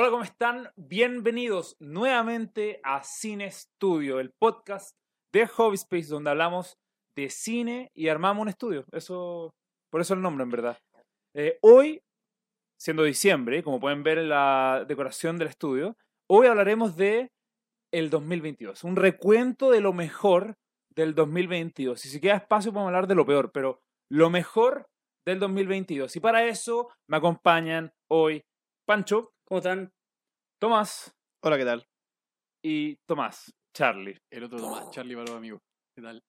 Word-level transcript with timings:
Hola, 0.00 0.10
¿cómo 0.10 0.22
están? 0.22 0.70
Bienvenidos 0.76 1.76
nuevamente 1.80 2.80
a 2.84 3.02
Cine 3.02 3.50
Studio, 3.50 4.20
el 4.20 4.30
podcast 4.30 4.96
de 5.32 5.48
Hobby 5.48 5.74
Space, 5.74 6.06
donde 6.06 6.30
hablamos 6.30 6.78
de 7.16 7.28
cine 7.30 7.90
y 7.96 8.06
armamos 8.06 8.42
un 8.42 8.48
estudio. 8.48 8.84
Eso, 8.92 9.56
por 9.90 10.00
eso 10.00 10.14
el 10.14 10.22
nombre, 10.22 10.44
en 10.44 10.50
verdad. 10.50 10.78
Eh, 11.34 11.58
hoy, 11.62 12.00
siendo 12.78 13.02
diciembre, 13.02 13.64
como 13.64 13.80
pueden 13.80 14.04
ver 14.04 14.18
en 14.18 14.28
la 14.28 14.84
decoración 14.86 15.36
del 15.36 15.48
estudio, 15.48 15.96
hoy 16.30 16.46
hablaremos 16.46 16.94
de 16.96 17.32
el 17.92 18.08
2022, 18.08 18.84
un 18.84 18.94
recuento 18.94 19.72
de 19.72 19.80
lo 19.80 19.92
mejor 19.92 20.54
del 20.94 21.16
2022. 21.16 22.06
Y 22.06 22.08
si 22.08 22.20
queda 22.20 22.36
espacio, 22.36 22.72
podemos 22.72 22.90
hablar 22.90 23.08
de 23.08 23.16
lo 23.16 23.26
peor, 23.26 23.50
pero 23.50 23.80
lo 24.08 24.30
mejor 24.30 24.86
del 25.26 25.40
2022. 25.40 26.14
Y 26.14 26.20
para 26.20 26.44
eso 26.44 26.88
me 27.08 27.16
acompañan 27.16 27.90
hoy 28.08 28.44
Pancho, 28.86 29.32
¿Cómo 29.48 29.58
están? 29.58 29.90
Tomás 30.60 31.14
Hola, 31.42 31.56
¿qué 31.56 31.64
tal? 31.64 31.86
y 32.64 32.96
Tomás, 33.06 33.54
Charlie. 33.72 34.18
El 34.32 34.44
otro 34.44 34.58
Tomás, 34.58 34.90
Charlie 34.90 35.14
para 35.14 35.26
los 35.28 35.36
amigos. 35.36 35.60
¿Qué 35.96 36.02
tal? 36.02 36.20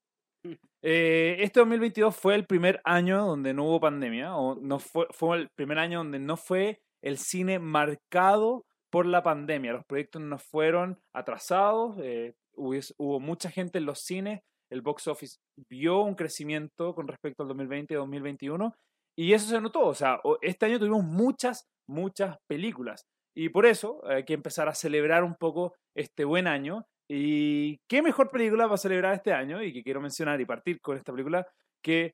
Eh, 0.84 1.38
este 1.40 1.59
2022 1.59 2.16
fue 2.16 2.36
el 2.36 2.45
primer 2.45 2.80
año 2.86 3.26
donde 3.26 3.54
no 3.54 3.66
hubo 3.66 3.80
pandemia, 3.80 4.36
o 4.38 4.55
no 4.55 4.80
fue, 4.80 5.08
fue 5.12 5.38
el 5.38 5.50
primer 5.58 5.80
año 5.80 5.98
donde 6.00 6.20
no 6.20 6.38
fue 6.38 6.80
el 7.04 7.18
cine 7.18 7.59
marcado 7.59 8.64
por 8.92 9.05
la 9.05 9.23
pandemia. 9.23 9.73
Los 9.73 9.86
proyectos 9.86 10.22
no 10.22 10.38
fueron 10.38 11.00
atrasados, 11.14 11.98
eh, 12.02 12.36
hubies- 12.56 12.94
hubo 12.98 13.20
mucha 13.20 13.50
gente 13.50 13.80
en 13.80 13.86
los 13.86 14.00
cines, 14.00 14.42
el 14.72 14.81
box 14.81 15.08
office 15.08 15.38
vio 15.70 16.02
un 16.02 16.16
crecimiento 16.16 16.94
con 16.94 17.08
respecto 17.08 17.42
al 17.44 17.50
2020 17.50 17.95
y 17.95 17.97
2021, 17.97 18.73
y 19.17 19.34
eso 19.34 19.50
se 19.50 19.59
notó. 19.59 19.88
O 19.88 19.95
sea, 19.95 20.22
este 20.42 20.67
año 20.67 20.80
tuvimos 20.80 21.03
muchas, 21.03 21.66
muchas 21.90 22.38
películas. 22.48 23.06
Y 23.36 23.50
por 23.50 23.66
eso 23.66 24.02
hay 24.06 24.23
que 24.23 24.34
empezar 24.34 24.68
a 24.70 24.76
celebrar 24.76 25.23
un 25.23 25.36
poco 25.36 25.73
este 25.96 26.26
buen 26.26 26.48
año. 26.48 26.86
¿Y 27.09 27.80
qué 27.90 28.02
mejor 28.02 28.30
película 28.30 28.68
va 28.68 28.76
a 28.76 28.78
celebrar 28.78 29.16
este 29.16 29.34
año? 29.34 29.64
Y 29.64 29.73
que 29.73 29.84
quiero 29.84 30.02
mencionar 30.02 30.40
y 30.40 30.46
partir 30.46 30.80
con 30.81 30.98
esta 30.98 31.12
película, 31.12 31.48
que 31.84 32.14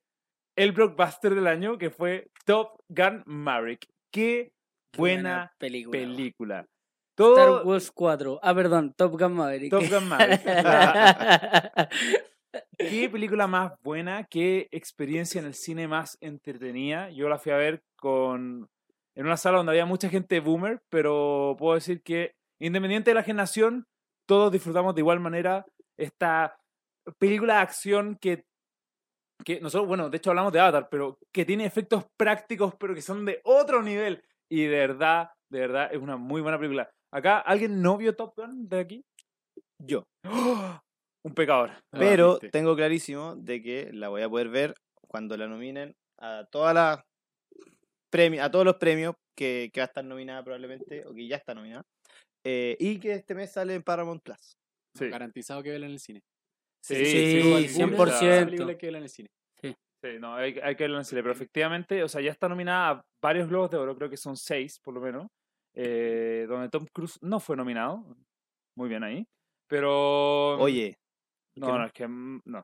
el 0.57 0.71
blockbuster 0.71 1.35
del 1.35 1.47
año, 1.47 1.77
que 1.77 1.89
fue 1.89 2.27
Top 2.45 2.79
Gun 2.89 3.23
Maverick. 3.25 3.85
Qué 4.11 4.53
buena, 4.97 5.51
película. 5.57 5.99
película. 5.99 6.65
Star 7.17 7.65
Wars 7.65 7.91
4. 7.91 8.39
Ah, 8.41 8.55
perdón, 8.55 8.93
Top 8.95 9.19
Gun 9.19 9.33
Maverick. 9.33 9.71
Top 9.71 9.83
Gun 9.89 10.07
Maverick. 10.07 10.41
Qué 12.77 13.09
película 13.09 13.47
más 13.47 13.73
buena, 13.83 14.25
qué 14.29 14.67
experiencia 14.71 15.39
en 15.39 15.47
el 15.47 15.55
cine 15.55 15.87
más 15.87 16.17
entretenida. 16.21 17.09
Yo 17.09 17.27
la 17.27 17.37
fui 17.37 17.51
a 17.51 17.57
ver 17.57 17.83
con 17.97 18.69
en 19.15 19.25
una 19.25 19.37
sala 19.37 19.57
donde 19.57 19.71
había 19.71 19.85
mucha 19.85 20.09
gente 20.09 20.39
boomer, 20.39 20.81
pero 20.89 21.55
puedo 21.57 21.75
decir 21.75 22.01
que 22.03 22.33
independiente 22.59 23.11
de 23.11 23.15
la 23.15 23.23
generación, 23.23 23.85
todos 24.27 24.51
disfrutamos 24.51 24.95
de 24.95 25.01
igual 25.01 25.19
manera 25.19 25.65
esta 25.97 26.57
película 27.19 27.55
de 27.55 27.59
acción 27.61 28.17
que 28.19 28.45
que 29.43 29.59
nosotros, 29.59 29.87
bueno, 29.87 30.09
de 30.09 30.17
hecho 30.17 30.29
hablamos 30.29 30.53
de 30.53 30.59
Avatar, 30.59 30.87
pero 30.89 31.19
que 31.33 31.45
tiene 31.45 31.65
efectos 31.65 32.05
prácticos, 32.17 32.73
pero 32.79 32.95
que 32.95 33.01
son 33.01 33.25
de 33.25 33.41
otro 33.43 33.81
nivel. 33.81 34.23
Y 34.49 34.63
de 34.63 34.69
verdad, 34.69 35.31
de 35.51 35.59
verdad, 35.59 35.89
es 35.91 35.99
una 35.99 36.17
muy 36.17 36.41
buena 36.41 36.57
película. 36.57 36.89
Acá, 37.11 37.39
¿alguien 37.39 37.81
no 37.81 37.97
vio 37.97 38.15
Top 38.15 38.33
Gun 38.35 38.67
de 38.69 38.79
aquí? 38.79 39.05
Yo. 39.79 40.03
¡Oh! 40.27 40.79
Un 41.23 41.33
pecador. 41.33 41.71
Pero 41.91 42.37
tengo 42.51 42.75
clarísimo 42.75 43.35
de 43.35 43.61
que 43.61 43.89
la 43.91 44.09
voy 44.09 44.21
a 44.21 44.29
poder 44.29 44.49
ver 44.49 44.75
cuando 45.07 45.35
la 45.37 45.47
nominen 45.47 45.95
a 46.19 46.45
todas 46.51 46.73
las 46.75 46.99
premios, 48.17 48.45
a 48.45 48.51
todos 48.51 48.65
los 48.65 48.75
premios 48.75 49.15
que, 49.37 49.69
que 49.73 49.79
va 49.81 49.85
a 49.85 49.87
estar 49.87 50.05
nominada 50.05 50.43
probablemente, 50.43 51.05
o 51.05 51.13
que 51.13 51.27
ya 51.27 51.35
está 51.37 51.53
nominada. 51.53 51.83
eh, 52.45 52.77
y 52.79 52.99
que 52.99 53.13
este 53.13 53.35
mes 53.35 53.51
sale 53.51 53.75
en 53.75 53.83
Paramount 53.83 54.21
Plus. 54.23 54.53
Sí, 54.97 55.09
Garantizado 55.09 55.61
que 55.63 55.71
verla 55.71 55.87
en 55.87 55.93
el 55.93 55.99
cine. 55.99 56.21
sí, 56.81 56.95
Sí, 56.95 57.05
sí, 57.05 57.37
Igual, 57.47 57.67
sí, 57.67 57.81
100%. 57.81 58.01
o 58.15 58.19
sea, 58.19 58.35
Esa 58.37 58.45
película 58.45 58.71
hay 58.71 58.77
que 58.77 58.85
verla 58.85 58.97
en 58.99 59.03
el 59.03 59.09
cine. 59.09 59.27
Sí, 59.61 60.19
no, 60.19 60.35
hay, 60.35 60.59
hay 60.61 60.75
que 60.75 60.83
verlo 60.83 60.97
en 60.97 60.99
el 60.99 61.05
cine, 61.05 61.21
pero 61.23 61.33
efectivamente, 61.33 62.03
o 62.03 62.07
sea, 62.07 62.21
ya 62.21 62.29
está 62.31 62.47
nominada 62.47 62.89
a 62.91 63.01
varios 63.23 63.49
Globos 63.49 63.71
de 63.71 63.77
Oro, 63.77 63.95
creo 63.95 64.09
que 64.09 64.17
son 64.17 64.37
seis 64.37 64.79
por 64.83 64.93
lo 64.93 65.01
menos, 65.01 65.27
eh, 65.73 66.45
donde 66.47 66.69
Tom 66.69 66.85
Cruise 66.93 67.17
no 67.21 67.39
fue 67.39 67.57
nominado. 67.57 68.05
Muy 68.77 68.87
bien 68.87 69.03
ahí. 69.03 69.25
Pero. 69.67 70.57
Oye, 70.59 70.95
No, 71.55 71.67
que 71.67 71.71
no, 71.73 71.79
no? 71.79 71.85
es 71.87 71.93
que 71.93 72.07
mm, 72.07 72.41
no. 72.45 72.63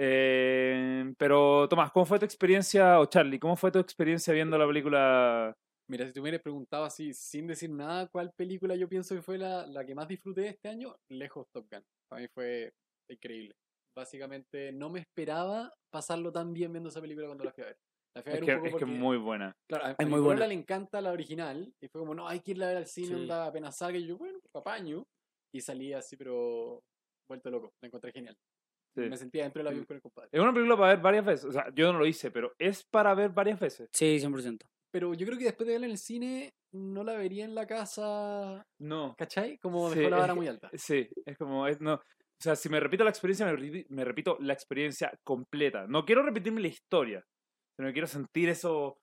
Eh, 0.00 1.12
pero, 1.18 1.68
Tomás, 1.68 1.90
¿cómo 1.90 2.06
fue 2.06 2.20
tu 2.20 2.24
experiencia, 2.24 3.00
o 3.00 3.06
Charlie, 3.06 3.38
cómo 3.40 3.56
fue 3.56 3.72
tu 3.72 3.80
experiencia 3.80 4.32
viendo 4.32 4.56
la 4.56 4.66
película? 4.66 5.52
Mira, 5.90 6.06
si 6.06 6.12
tú 6.12 6.20
me 6.20 6.24
hubieras 6.28 6.42
preguntado 6.42 6.84
así, 6.84 7.12
sin 7.12 7.46
decir 7.48 7.70
nada, 7.70 8.06
cuál 8.08 8.32
película 8.36 8.76
yo 8.76 8.88
pienso 8.88 9.14
que 9.16 9.22
fue 9.22 9.38
la, 9.38 9.66
la 9.66 9.84
que 9.84 9.94
más 9.96 10.06
disfruté 10.06 10.42
de 10.42 10.48
este 10.50 10.68
año, 10.68 10.94
lejos 11.10 11.46
Top 11.52 11.66
Gun. 11.70 11.82
Para 12.08 12.22
mí 12.22 12.28
fue 12.32 12.72
increíble. 13.10 13.54
Básicamente, 13.96 14.70
no 14.70 14.88
me 14.90 15.00
esperaba 15.00 15.74
pasarlo 15.90 16.30
tan 16.30 16.52
bien 16.52 16.72
viendo 16.72 16.90
esa 16.90 17.00
película 17.00 17.26
cuando 17.26 17.44
la 17.44 17.52
fui 17.52 17.64
a 17.64 17.66
ver. 17.66 17.76
La 18.14 18.22
fui 18.22 18.32
a 18.32 18.34
Es 18.36 18.40
ver 18.40 18.46
que 18.46 18.54
un 18.54 18.58
poco 18.62 18.76
es 18.78 18.84
que 18.84 18.90
es 18.92 18.98
muy 19.00 19.16
buena. 19.16 19.56
Claro, 19.68 19.84
a, 19.86 19.90
Es 19.92 20.06
mi 20.06 20.10
muy 20.12 20.20
buena. 20.20 20.46
le 20.46 20.54
encanta 20.54 21.00
la 21.00 21.10
original 21.10 21.72
y 21.80 21.88
fue 21.88 22.00
como, 22.00 22.14
no, 22.14 22.28
hay 22.28 22.38
que 22.40 22.52
irla 22.52 22.66
a 22.66 22.68
ver 22.68 22.76
al 22.78 22.86
cine, 22.86 23.08
Sí. 23.08 23.14
onda, 23.14 23.46
apenas 23.46 23.76
salga. 23.76 23.98
Y 23.98 24.06
yo, 24.06 24.16
bueno, 24.16 24.38
papaño. 24.52 25.04
Y 25.52 25.60
salí 25.60 25.92
así, 25.94 26.16
pero 26.16 26.82
vuelto 27.28 27.50
loco. 27.50 27.72
La 27.82 27.86
encontré 27.88 28.12
genial. 28.12 28.36
Sí. 29.04 29.08
Me 29.10 29.16
sentía 29.16 29.42
dentro 29.44 29.60
del 29.60 29.68
avión 29.68 29.84
con 29.84 29.96
el 29.96 30.02
compadre. 30.02 30.28
Es 30.32 30.40
una 30.40 30.52
película 30.52 30.76
para 30.76 30.94
ver 30.94 31.02
varias 31.02 31.24
veces. 31.24 31.44
O 31.46 31.52
sea, 31.52 31.66
yo 31.74 31.92
no 31.92 31.98
lo 31.98 32.06
hice, 32.06 32.30
pero 32.30 32.52
es 32.58 32.84
para 32.84 33.14
ver 33.14 33.30
varias 33.30 33.58
veces. 33.60 33.88
Sí, 33.92 34.18
100%. 34.20 34.66
Pero 34.90 35.12
yo 35.14 35.26
creo 35.26 35.38
que 35.38 35.44
después 35.44 35.66
de 35.66 35.74
verla 35.74 35.86
en 35.86 35.92
el 35.92 35.98
cine, 35.98 36.54
no 36.72 37.04
la 37.04 37.14
vería 37.14 37.44
en 37.44 37.54
la 37.54 37.66
casa, 37.66 38.66
No. 38.78 39.14
¿cachai? 39.18 39.58
Como 39.58 39.90
Sí, 39.90 39.98
dejó 39.98 40.10
la 40.10 40.18
vara 40.18 40.34
muy 40.34 40.48
alta. 40.48 40.70
Sí, 40.74 41.08
es 41.26 41.36
como, 41.36 41.66
es, 41.66 41.80
no, 41.80 41.94
o 41.94 42.00
sea, 42.40 42.56
si 42.56 42.68
me 42.70 42.80
repito 42.80 43.04
la 43.04 43.10
experiencia, 43.10 43.44
me, 43.52 43.84
me 43.88 44.04
repito 44.04 44.38
la 44.40 44.52
experiencia 44.54 45.12
completa. 45.24 45.86
No 45.86 46.04
quiero 46.06 46.22
repetirme 46.22 46.60
la 46.62 46.68
historia, 46.68 47.22
sino 47.76 47.88
que 47.88 47.92
quiero 47.92 48.06
sentir 48.06 48.48
eso. 48.48 48.98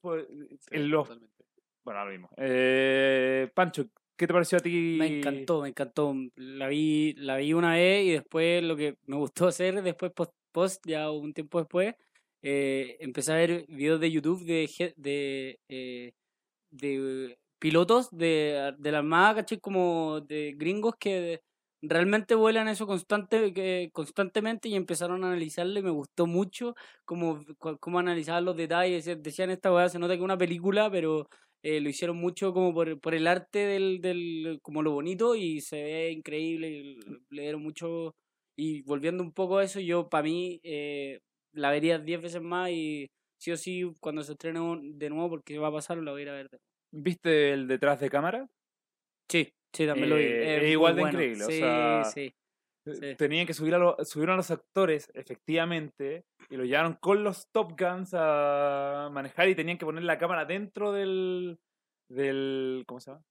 pues, 0.00 0.26
Sí, 0.28 0.58
en 0.70 0.90
los, 0.90 1.06
totalmente. 1.08 1.44
bueno, 1.84 2.00
ahora 2.00 2.10
mismo. 2.12 2.28
Eh, 2.36 3.50
Pancho, 3.54 3.84
¿qué 4.22 4.26
te 4.28 4.32
pareció 4.34 4.58
a 4.58 4.60
ti? 4.62 4.70
Me 4.98 5.06
encantó, 5.08 5.62
me 5.62 5.68
encantó. 5.70 6.14
La 6.36 6.68
vi, 6.68 7.12
la 7.16 7.36
vi 7.36 7.52
una 7.54 7.72
vez 7.74 8.04
y 8.06 8.10
después 8.12 8.62
lo 8.62 8.76
que 8.76 8.96
me 9.06 9.16
gustó 9.16 9.46
hacer 9.48 9.82
después, 9.82 10.12
post, 10.14 10.32
post 10.52 10.82
ya 10.86 11.10
un 11.10 11.32
tiempo 11.34 11.58
después, 11.58 11.94
eh, 12.42 12.96
empecé 13.00 13.32
a 13.32 13.36
ver 13.36 13.64
videos 13.68 14.00
de 14.00 14.10
YouTube 14.12 14.44
de, 14.44 14.94
de, 14.96 15.58
eh, 15.68 16.12
de 16.70 17.38
pilotos 17.58 18.10
de, 18.10 18.72
de 18.78 18.92
la 18.92 18.98
Armada, 18.98 19.36
¿cachai? 19.36 19.60
Como 19.60 20.20
de 20.20 20.54
gringos 20.56 20.94
que 20.98 21.40
realmente 21.82 22.34
vuelan 22.34 22.68
eso 22.68 22.86
constante, 22.86 23.52
que, 23.52 23.90
constantemente 23.92 24.68
y 24.68 24.76
empezaron 24.76 25.24
a 25.24 25.28
analizarlo 25.28 25.78
y 25.80 25.82
me 25.82 25.90
gustó 25.90 26.26
mucho 26.26 26.74
como, 27.04 27.40
como 27.80 27.98
analizaban 27.98 28.44
los 28.44 28.56
detalles. 28.56 29.04
Decían- 29.04 29.22
Decían 29.22 29.50
esta 29.50 29.72
weá, 29.72 29.88
se 29.88 29.98
nota 29.98 30.14
que 30.14 30.18
es 30.20 30.24
una 30.24 30.38
película, 30.38 30.90
pero 30.90 31.28
eh, 31.62 31.80
lo 31.80 31.88
hicieron 31.88 32.16
mucho 32.18 32.52
como 32.52 32.74
por, 32.74 33.00
por 33.00 33.14
el 33.14 33.26
arte 33.26 33.60
del, 33.60 34.00
del, 34.00 34.58
como 34.62 34.82
lo 34.82 34.92
bonito 34.92 35.34
y 35.36 35.60
se 35.60 35.82
ve 35.82 36.10
increíble, 36.12 36.68
y 36.70 36.96
le 37.30 37.42
dieron 37.42 37.62
mucho, 37.62 38.14
y 38.56 38.82
volviendo 38.82 39.22
un 39.22 39.32
poco 39.32 39.58
a 39.58 39.64
eso, 39.64 39.80
yo 39.80 40.08
para 40.08 40.24
mí 40.24 40.60
eh, 40.64 41.20
la 41.52 41.70
vería 41.70 41.98
10 41.98 42.20
veces 42.22 42.42
más 42.42 42.70
y 42.70 43.08
sí 43.38 43.52
o 43.52 43.56
sí 43.56 43.84
cuando 44.00 44.22
se 44.22 44.32
estrene 44.32 44.60
de 44.94 45.10
nuevo, 45.10 45.30
porque 45.30 45.58
va 45.58 45.68
a 45.68 45.72
pasar, 45.72 45.98
la 45.98 46.12
voy 46.12 46.20
a 46.22 46.24
ir 46.24 46.28
a 46.30 46.32
ver. 46.34 46.48
¿Viste 46.90 47.52
el 47.52 47.68
detrás 47.68 48.00
de 48.00 48.08
cámara? 48.10 48.48
Sí, 49.28 49.52
sí, 49.72 49.86
también 49.86 50.10
lo 50.10 50.16
vi. 50.16 50.36
Eh, 50.40 50.62
es 50.62 50.70
es 50.72 50.72
igual 50.72 50.96
de 50.96 51.02
bueno. 51.02 51.02
increíble, 51.02 51.44
o 51.44 51.50
Sí, 51.50 51.50
sea, 51.50 52.14
sí. 52.14 52.32
Eh, 52.84 52.94
Sí. 52.94 53.14
Tenían 53.16 53.46
que 53.46 53.54
subir 53.54 53.74
a, 53.74 53.78
los, 53.78 54.08
subieron 54.08 54.34
a 54.34 54.36
los 54.38 54.50
actores, 54.50 55.10
efectivamente, 55.14 56.24
y 56.50 56.56
lo 56.56 56.64
llevaron 56.64 56.94
con 56.94 57.22
los 57.22 57.48
Top 57.52 57.78
Guns 57.78 58.10
a 58.12 59.08
manejar 59.12 59.48
y 59.48 59.54
tenían 59.54 59.78
que 59.78 59.86
poner 59.86 60.02
la 60.02 60.18
cámara 60.18 60.44
dentro 60.44 60.92
del. 60.92 61.58
del 62.08 62.84
¿Cómo 62.86 63.00
se 63.00 63.12
llama? 63.12 63.22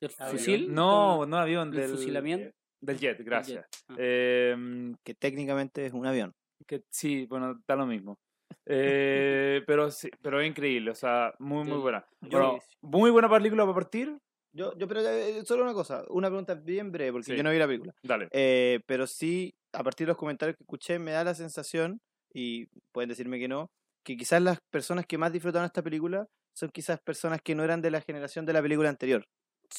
¿El 0.00 0.10
fusil? 0.10 0.72
No, 0.72 1.26
no 1.26 1.36
avión, 1.38 1.70
¿El 1.70 1.80
del. 1.80 1.90
fusilamiento? 1.90 2.56
Del 2.80 2.98
jet, 2.98 3.18
gracias. 3.24 3.66
Ah. 3.88 3.94
Em, 3.98 4.94
que 5.04 5.14
técnicamente 5.14 5.86
es 5.86 5.92
un 5.92 6.06
avión. 6.06 6.32
que 6.66 6.82
sí, 6.90 7.26
bueno, 7.26 7.60
da 7.66 7.76
lo 7.76 7.86
mismo. 7.86 8.18
Eh, 8.64 9.62
pero 9.66 9.90
sí, 9.90 10.08
pero 10.20 10.40
es 10.40 10.48
increíble, 10.48 10.90
o 10.90 10.94
sea, 10.94 11.34
muy, 11.38 11.64
muy 11.64 11.78
buena. 11.78 12.04
Bueno, 12.20 12.58
muy 12.82 13.10
buena 13.10 13.28
película 13.28 13.64
para 13.64 13.74
partir. 13.74 14.16
Yo, 14.56 14.76
yo 14.78 14.88
pero 14.88 15.00
eh, 15.00 15.44
solo 15.44 15.62
una 15.64 15.74
cosa, 15.74 16.04
una 16.08 16.28
pregunta 16.28 16.54
bien 16.54 16.90
breve, 16.90 17.12
porque 17.12 17.26
Sí. 17.32 17.36
yo 17.36 17.42
no 17.42 17.50
vi 17.50 17.58
la 17.58 17.66
película. 17.66 17.94
Dale. 18.02 18.28
Eh, 18.32 18.80
pero 18.86 19.06
sí, 19.06 19.54
a 19.72 19.82
partir 19.84 20.06
de 20.06 20.12
los 20.12 20.16
comentarios 20.16 20.56
que 20.56 20.62
escuché, 20.64 20.98
me 20.98 21.12
da 21.12 21.24
la 21.24 21.34
sensación, 21.34 22.00
y 22.32 22.66
pueden 22.92 23.08
decirme 23.10 23.38
que 23.38 23.48
no, 23.48 23.68
que 24.04 24.16
quizás 24.16 24.40
las 24.40 24.58
personas 24.70 25.04
que 25.06 25.18
más 25.18 25.32
disfrutaron 25.32 25.66
esta 25.66 25.82
película 25.82 26.26
son 26.54 26.70
quizás 26.70 26.98
personas 27.00 27.40
que 27.44 27.54
no 27.54 27.64
eran 27.64 27.82
de 27.82 27.90
la 27.90 28.00
generación 28.00 28.46
de 28.46 28.52
la 28.54 28.62
película 28.62 28.88
anterior. 28.88 29.24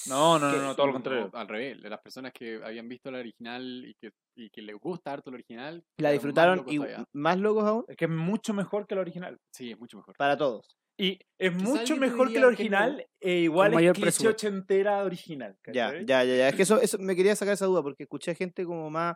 No, 0.08 0.40
no, 0.40 0.52
no, 0.52 0.62
no, 0.62 0.76
todo 0.76 0.88
lo 0.88 0.94
contrario. 0.94 1.30
al 1.34 1.48
revés, 1.48 1.82
de 1.82 1.90
las 1.90 2.00
personas 2.02 2.32
que 2.34 2.60
habían 2.64 2.88
visto 2.88 3.12
la 3.12 3.20
original 3.20 3.86
y 3.86 3.94
que, 3.96 4.12
y 4.36 4.50
que 4.50 4.62
les 4.62 4.76
gusta 4.76 5.14
harto 5.14 5.32
la 5.32 5.36
original. 5.36 5.84
La 5.98 6.10
más 6.10 6.14
disfrutaron 6.14 6.58
locos 6.58 6.74
y 6.74 6.78
todavía. 6.78 7.06
más 7.14 7.38
locos 7.40 7.64
aún 7.66 7.86
Es 7.88 7.98
que 7.98 8.06
es 8.06 8.12
mucho 8.12 8.54
mejor 8.54 8.88
que 8.88 8.96
la 8.96 9.02
original. 9.02 9.38
Sí, 9.52 9.72
es 9.72 9.80
mucho 9.80 9.98
mejor. 9.98 10.16
para 10.18 10.38
todos. 10.38 10.78
Y 11.00 11.20
es 11.38 11.54
mucho 11.54 11.96
mejor 11.96 12.30
que 12.30 12.36
que 12.36 12.46
original 12.46 13.06
e 13.20 13.34
igual 13.42 13.74
es 13.84 13.94
cliché 13.94 14.28
ochentera 14.28 15.04
original. 15.04 15.56
Ya, 15.72 15.94
ya, 15.94 16.24
ya, 16.24 16.36
ya. 16.36 16.50
Es 16.50 16.56
que 16.56 16.64
eso, 16.64 16.82
eso 16.82 16.98
me 16.98 17.16
quería 17.16 17.36
sacar 17.36 17.54
esa 17.54 17.68
duda 17.68 17.84
porque 17.84 18.04
escuché 18.04 18.34
gente 18.34 18.66
como 18.66 18.90
más, 18.90 19.16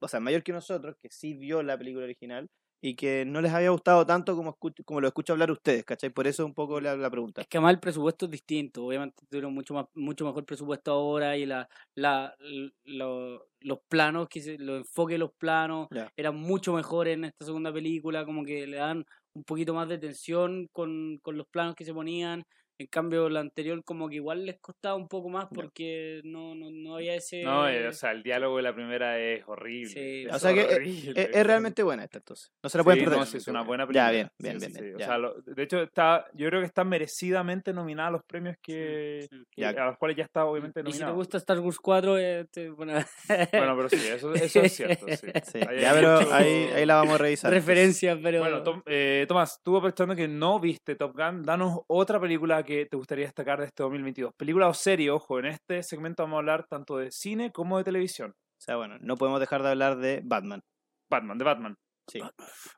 o 0.00 0.08
sea, 0.08 0.18
mayor 0.18 0.42
que 0.42 0.52
nosotros, 0.52 0.96
que 1.02 1.10
sí 1.10 1.34
vio 1.34 1.62
la 1.62 1.76
película 1.76 2.04
original 2.04 2.48
y 2.80 2.94
que 2.96 3.24
no 3.26 3.40
les 3.40 3.52
había 3.52 3.70
gustado 3.70 4.06
tanto 4.06 4.36
como, 4.36 4.56
como 4.84 5.00
lo 5.00 5.08
escucho 5.08 5.32
hablar 5.32 5.50
ustedes, 5.50 5.84
¿cachai? 5.84 6.10
Por 6.10 6.26
eso 6.26 6.44
un 6.46 6.54
poco 6.54 6.80
la, 6.80 6.96
la 6.96 7.10
pregunta. 7.10 7.42
Es 7.42 7.48
que 7.48 7.56
además 7.58 7.74
el 7.74 7.80
presupuesto 7.80 8.26
es 8.26 8.30
distinto. 8.30 8.84
Obviamente 8.84 9.24
tuvieron 9.28 9.54
mucho 9.54 9.72
más, 9.74 9.86
mucho 9.94 10.26
mejor 10.26 10.44
presupuesto 10.44 10.92
ahora 10.92 11.36
y 11.38 11.46
la, 11.46 11.68
la, 11.94 12.34
lo- 12.84 13.46
los 13.60 13.78
planos, 13.88 14.28
que 14.28 14.40
se, 14.42 14.58
los 14.58 14.78
enfoques 14.78 15.14
de 15.14 15.18
los 15.18 15.32
planos 15.38 15.88
Ya. 15.90 16.10
eran 16.16 16.36
mucho 16.36 16.72
mejores 16.74 17.14
en 17.14 17.24
esta 17.24 17.44
segunda 17.46 17.72
película, 17.72 18.24
como 18.26 18.44
que 18.44 18.66
le 18.66 18.76
dan 18.76 19.04
un 19.34 19.44
poquito 19.44 19.72
más 19.74 19.88
de 19.88 19.98
tensión 19.98 20.66
con, 20.72 21.18
con 21.22 21.36
los 21.38 21.46
planos 21.48 21.74
que 21.76 21.84
se 21.84 21.94
ponían. 21.94 22.44
En 22.80 22.86
cambio, 22.86 23.28
la 23.28 23.40
anterior 23.40 23.84
como 23.84 24.08
que 24.08 24.14
igual 24.16 24.46
les 24.46 24.58
costaba 24.58 24.94
un 24.94 25.06
poco 25.06 25.28
más 25.28 25.44
Ya. 25.44 25.50
porque 25.54 26.22
no, 26.24 26.54
no, 26.54 26.70
no 26.70 26.94
había 26.96 27.14
ese... 27.14 27.42
No, 27.42 27.68
eh, 27.68 27.86
o 27.88 27.92
sea, 27.92 28.12
el 28.12 28.22
diálogo 28.22 28.56
de 28.56 28.62
la 28.62 28.74
primera 28.74 29.18
es 29.18 29.42
horrible. 29.46 29.90
Sí. 29.90 30.24
es 30.26 30.34
O 30.34 30.38
sea 30.38 30.54
que, 30.54 30.62
eh, 30.62 30.74
horrible, 30.76 31.12
Es, 31.14 31.28
es 31.34 31.46
realmente 31.46 31.82
buena 31.82 32.04
esta 32.04 32.18
entonces. 32.18 32.50
No 32.62 32.70
se 32.70 32.78
la 32.78 32.84
pueden 32.84 33.00
Sí, 33.00 33.04
perder. 33.04 33.18
no, 33.20 33.26
sí, 33.26 33.36
es 33.36 33.48
una 33.48 33.62
buena 33.62 33.84
Ya, 33.84 33.86
película. 34.08 34.10
bien, 34.12 34.30
bien, 34.38 34.60
Sí, 34.60 34.66
bien, 34.66 34.72
sí, 34.72 34.80
bien, 34.80 34.92
sí. 34.92 34.96
O 34.96 34.98
ya. 34.98 35.06
sea, 35.06 35.18
lo- 35.18 35.34
de 35.42 35.62
hecho, 35.62 35.82
está, 35.82 36.24
yo 36.32 36.48
creo 36.48 36.60
que 36.60 36.66
está 36.66 36.82
merecidamente 36.84 37.74
nominada 37.74 38.08
a 38.08 38.12
los 38.12 38.22
premios 38.24 38.56
que, 38.62 39.26
sí. 39.30 39.42
que- 39.50 39.60
Ya. 39.60 39.68
a 39.70 39.86
los 39.88 39.98
cuales 39.98 40.16
ya 40.16 40.24
está 40.24 40.46
obviamente 40.46 40.80
Y 40.86 40.92
si 40.92 41.00
te 41.04 41.10
gusta 41.10 41.36
Star 41.36 41.58
Wars 41.60 41.78
4, 41.78 42.16
eh, 42.18 42.46
te- 42.50 42.70
bueno, 42.70 42.94
Bueno, 43.52 43.76
pero 43.76 43.88
sí, 43.90 43.96
eso, 44.08 44.32
eso 44.32 44.60
es 44.62 44.72
cierto. 44.72 45.06
Sí. 45.06 45.26
Sí, 45.52 45.58
Ahí 45.68 45.80
ya, 45.82 45.92
pero 45.92 46.20
mucho- 46.20 46.32
ahí, 46.34 46.64
ahí 46.74 46.86
la 46.86 46.94
vamos 46.94 47.16
a 47.16 47.18
revisar. 47.18 47.52
entonces. 47.52 47.66
referencias, 47.68 48.18
pero... 48.22 48.40
Bueno, 48.40 48.62
Tom- 48.62 48.82
eh, 48.86 49.26
Tomás, 49.28 49.60
tú 49.62 49.76
aprovechando 49.76 50.16
que 50.16 50.28
no 50.28 50.58
viste 50.60 50.94
Top 50.94 51.14
Gun, 51.14 51.42
danos 51.42 51.80
otra 51.88 52.18
película 52.20 52.62
que 52.62 52.69
te 52.88 52.96
gustaría 52.96 53.24
destacar 53.26 53.58
de 53.60 53.66
este 53.66 53.82
2022. 53.82 54.32
Película 54.36 54.68
o 54.68 54.74
serie, 54.74 55.10
ojo, 55.10 55.38
en 55.38 55.46
este 55.46 55.82
segmento 55.82 56.22
vamos 56.22 56.36
a 56.36 56.38
hablar 56.40 56.66
tanto 56.68 56.96
de 56.96 57.10
cine 57.10 57.50
como 57.52 57.78
de 57.78 57.84
televisión. 57.84 58.30
O 58.30 58.62
sea, 58.62 58.76
bueno, 58.76 58.96
no 59.00 59.16
podemos 59.16 59.40
dejar 59.40 59.62
de 59.62 59.70
hablar 59.70 59.96
de 59.98 60.20
Batman. 60.24 60.60
Batman, 61.10 61.38
de 61.38 61.44
Batman. 61.44 61.76
Sí. 62.08 62.20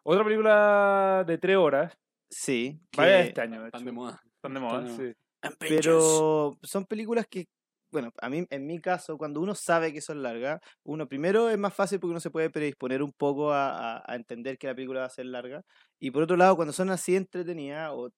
Otra 0.05 0.25
película 0.25 1.25
de 1.27 1.39
tres 1.39 1.56
horas. 1.56 1.94
Sí. 2.31 2.81
Vaya 2.97 3.23
que- 3.23 3.29
este 3.29 3.41
año, 3.41 3.62
de 3.65 3.71
Tan 3.71 3.85
de 3.85 3.93
moda. 3.93 4.21
Están 4.37 4.55
de 4.55 4.61
moda, 4.61 4.81
de 4.83 4.97
sí. 4.97 5.12
Pero 5.59 6.56
son 6.62 6.85
películas 6.87 7.27
que, 7.29 7.47
bueno, 7.91 8.11
a 8.21 8.29
mí, 8.29 8.44
en 8.49 8.67
mi 8.67 8.79
caso, 8.81 9.19
cuando 9.19 9.41
uno 9.41 9.55
sabe 9.55 9.93
que 9.93 10.00
son 10.00 10.23
largas, 10.23 10.61
uno 10.85 11.06
primero 11.09 11.50
es 11.50 11.59
más 11.59 11.75
fácil 11.75 11.99
porque 12.00 12.12
uno 12.12 12.21
se 12.21 12.31
puede 12.31 12.49
predisponer 12.50 13.03
un 13.03 13.12
poco 13.12 13.53
a, 13.53 13.97
a- 13.99 14.03
a 14.06 14.17
entender 14.17 14.56
que 14.59 14.69
la 14.69 14.75
película 14.75 15.00
va 15.00 15.06
a 15.06 15.11
ser 15.11 15.27
larga. 15.27 15.62
Y 16.00 16.11
por 16.11 16.23
otro 16.23 16.37
lado, 16.37 16.56
cuando 16.56 16.73
son 16.73 16.91
así 16.91 17.17
entretenidas 17.17 17.91
o, 17.93 18.09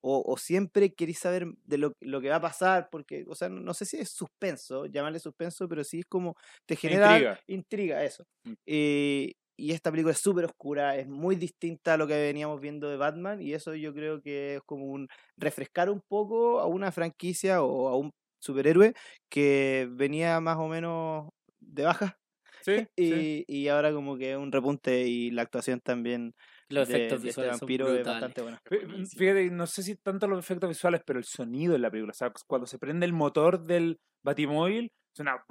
o, 0.00 0.22
o 0.26 0.36
siempre 0.36 0.94
queréis 0.94 1.18
saber 1.18 1.46
de 1.64 1.78
lo, 1.78 1.92
lo 2.00 2.20
que 2.20 2.28
va 2.30 2.36
a 2.36 2.40
pasar, 2.40 2.88
porque, 2.90 3.24
o 3.28 3.34
sea, 3.34 3.48
no, 3.48 3.60
no 3.60 3.74
sé 3.74 3.84
si 3.86 3.98
es 3.98 4.10
suspenso, 4.10 4.86
llamarle 4.86 5.18
suspenso, 5.20 5.68
pero 5.68 5.84
sí 5.84 6.00
es 6.00 6.06
como, 6.06 6.36
te 6.66 6.76
genera 6.76 7.20
Intriga. 7.20 7.38
intriga 7.46 8.04
eso. 8.04 8.24
Mm. 8.44 8.54
Eh, 8.66 9.32
y 9.58 9.72
esta 9.72 9.90
película 9.90 10.12
es 10.12 10.18
súper 10.20 10.44
oscura, 10.44 10.96
es 10.96 11.08
muy 11.08 11.34
distinta 11.36 11.94
a 11.94 11.96
lo 11.96 12.06
que 12.06 12.14
veníamos 12.14 12.60
viendo 12.60 12.90
de 12.90 12.96
Batman 12.98 13.40
y 13.40 13.54
eso 13.54 13.74
yo 13.74 13.94
creo 13.94 14.20
que 14.22 14.56
es 14.56 14.60
como 14.66 14.84
un 14.86 15.08
refrescar 15.36 15.88
un 15.90 16.02
poco 16.08 16.60
a 16.60 16.66
una 16.66 16.92
franquicia 16.92 17.62
o 17.62 17.88
a 17.88 17.96
un 17.96 18.10
superhéroe 18.40 18.92
que 19.30 19.88
venía 19.90 20.40
más 20.40 20.58
o 20.58 20.68
menos 20.68 21.30
de 21.60 21.84
baja 21.84 22.18
Sí, 22.60 22.86
y, 22.96 23.44
sí. 23.46 23.46
y 23.48 23.68
ahora 23.68 23.92
como 23.92 24.16
que 24.18 24.36
un 24.36 24.52
repunte 24.52 25.06
y 25.06 25.30
la 25.30 25.42
actuación 25.42 25.80
también 25.80 26.34
Los 26.68 26.88
de, 26.88 26.94
efectos 26.96 27.22
de 27.22 27.28
este 27.28 27.40
visuales 27.42 27.58
son 27.58 27.66
vampiro 27.66 27.86
es 27.88 27.94
brutales. 27.94 28.20
bastante 28.20 28.42
buena. 28.42 28.60
Fí- 28.64 29.06
Fíjate, 29.16 29.50
no 29.50 29.66
sé 29.66 29.82
si 29.82 29.96
tanto 29.96 30.26
los 30.26 30.38
efectos 30.38 30.68
visuales, 30.68 31.00
pero 31.06 31.18
el 31.18 31.24
sonido 31.24 31.72
de 31.74 31.78
la 31.78 31.90
película. 31.90 32.10
O 32.10 32.14
sea, 32.14 32.32
cuando 32.46 32.66
se 32.66 32.78
prende 32.78 33.06
el 33.06 33.12
motor 33.12 33.64
del 33.64 33.98
batimóvil, 34.24 34.90
suena 35.16 35.42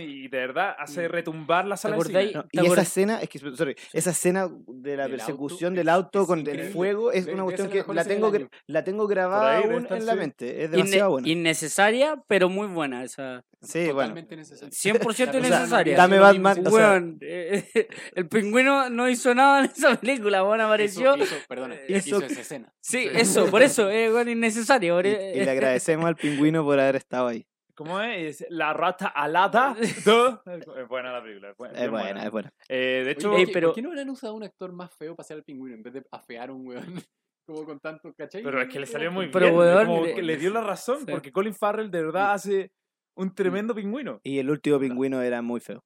y 0.00 0.28
de 0.28 0.38
verdad 0.38 0.74
hace 0.78 1.06
retumbar 1.08 1.64
la 1.64 1.76
sala 1.76 1.96
de 1.96 2.04
cine. 2.04 2.32
No, 2.34 2.42
¿Te 2.44 2.62
y 2.62 2.66
esa 2.66 2.82
escena, 2.82 3.20
es 3.20 3.28
que, 3.28 3.38
sorry, 3.38 3.76
esa 3.92 4.10
escena 4.10 4.48
de 4.66 4.96
la 4.96 5.04
auto 5.04 5.16
persecución 5.16 5.74
del 5.74 5.88
auto 5.88 6.22
es 6.22 6.26
con 6.26 6.46
el 6.46 6.70
fuego 6.70 7.12
es 7.12 7.26
una 7.26 7.44
cuestión 7.44 7.68
que 7.68 7.84
la 7.92 8.04
tengo, 8.04 8.32
la 8.66 8.84
tengo 8.84 9.06
grabada 9.06 9.58
ahí 9.58 9.64
aún 9.64 9.86
en 9.88 10.06
la 10.06 10.14
mente. 10.14 10.64
Es 10.64 10.68
Inne- 10.70 10.76
demasiado 10.76 11.10
buena. 11.12 11.28
Innecesaria, 11.28 12.22
pero 12.26 12.48
muy 12.48 12.66
buena. 12.66 13.04
Esa. 13.04 13.44
Sí, 13.62 13.84
bueno. 13.84 13.94
Totalmente 14.14 14.36
necesario. 14.36 14.70
100% 14.70 14.92
La 14.94 14.98
persona 15.04 15.38
innecesaria. 15.38 15.96
dame 15.96 16.18
Batman, 16.18 16.66
o 16.66 16.70
sea- 16.70 17.02
eh, 17.20 17.88
el 18.14 18.28
pingüino 18.28 18.90
no 18.90 19.08
hizo 19.08 19.34
nada 19.34 19.60
en 19.60 19.66
esa 19.70 19.98
película, 19.98 20.42
bueno, 20.42 20.64
apareció. 20.66 21.16
Hizo, 21.16 21.24
hizo- 21.24 21.36
perdona, 21.48 21.76
Hizo 21.88 22.18
esa 22.22 22.40
escena. 22.40 22.72
Sí, 22.80 23.08
eso, 23.10 23.46
por 23.46 23.62
eso, 23.62 23.88
es 23.88 24.12
bueno, 24.12 24.30
innecesario. 24.30 25.00
y 25.00 25.04
le 25.04 25.50
agradecemos 25.50 26.04
al 26.06 26.16
pingüino 26.16 26.64
por 26.64 26.78
haber 26.78 26.96
estado 26.96 27.28
ahí. 27.28 27.46
¿Cómo 27.76 28.00
es? 28.00 28.44
La 28.50 28.72
rata 28.72 29.08
alada. 29.08 29.74
Es 30.78 30.88
buena 30.88 31.12
la 31.12 31.22
película. 31.22 31.50
Es 31.50 31.56
buena. 31.56 31.78
Es 31.84 31.90
buena, 31.90 32.24
es 32.24 32.30
buena. 32.30 32.52
Eh, 32.68 32.76
de 32.76 33.00
Oye, 33.02 33.10
hecho, 33.12 33.30
¿por 33.30 33.38
qué- 33.46 33.52
pero- 33.52 33.68
¿por 33.68 33.74
qué 33.74 33.82
no 33.82 33.88
habrán 33.90 34.10
usado 34.10 34.34
un 34.34 34.44
actor 34.44 34.72
más 34.72 34.94
feo 34.96 35.16
para 35.16 35.26
ser 35.26 35.38
el 35.38 35.44
pingüino 35.44 35.74
en 35.76 35.82
vez 35.82 35.92
de 35.94 36.02
afear 36.12 36.50
a 36.50 36.52
un 36.52 36.66
weón? 36.66 36.84
Como 37.46 37.64
con 37.66 37.78
tanto, 37.80 38.14
¿cachai? 38.14 38.42
pero 38.42 38.62
es 38.62 38.68
que 38.72 38.80
le 38.80 38.86
salió 38.86 39.10
muy 39.12 39.28
Pero, 39.30 39.46
bien. 39.46 39.58
weón, 39.58 39.86
como 39.86 40.04
le- 40.06 40.14
que 40.14 40.22
le 40.22 40.36
dio 40.38 40.50
la 40.50 40.62
razón, 40.62 41.00
Sí. 41.00 41.06
porque 41.10 41.30
Colin 41.30 41.54
Farrell 41.54 41.90
de 41.90 42.02
verdad 42.02 42.32
hace 42.32 42.70
un 43.16 43.34
tremendo 43.34 43.74
pingüino. 43.74 44.18
Y 44.22 44.38
el 44.38 44.48
último 44.50 44.78
pingüino 44.78 45.20
era 45.20 45.42
muy 45.42 45.60
feo. 45.60 45.84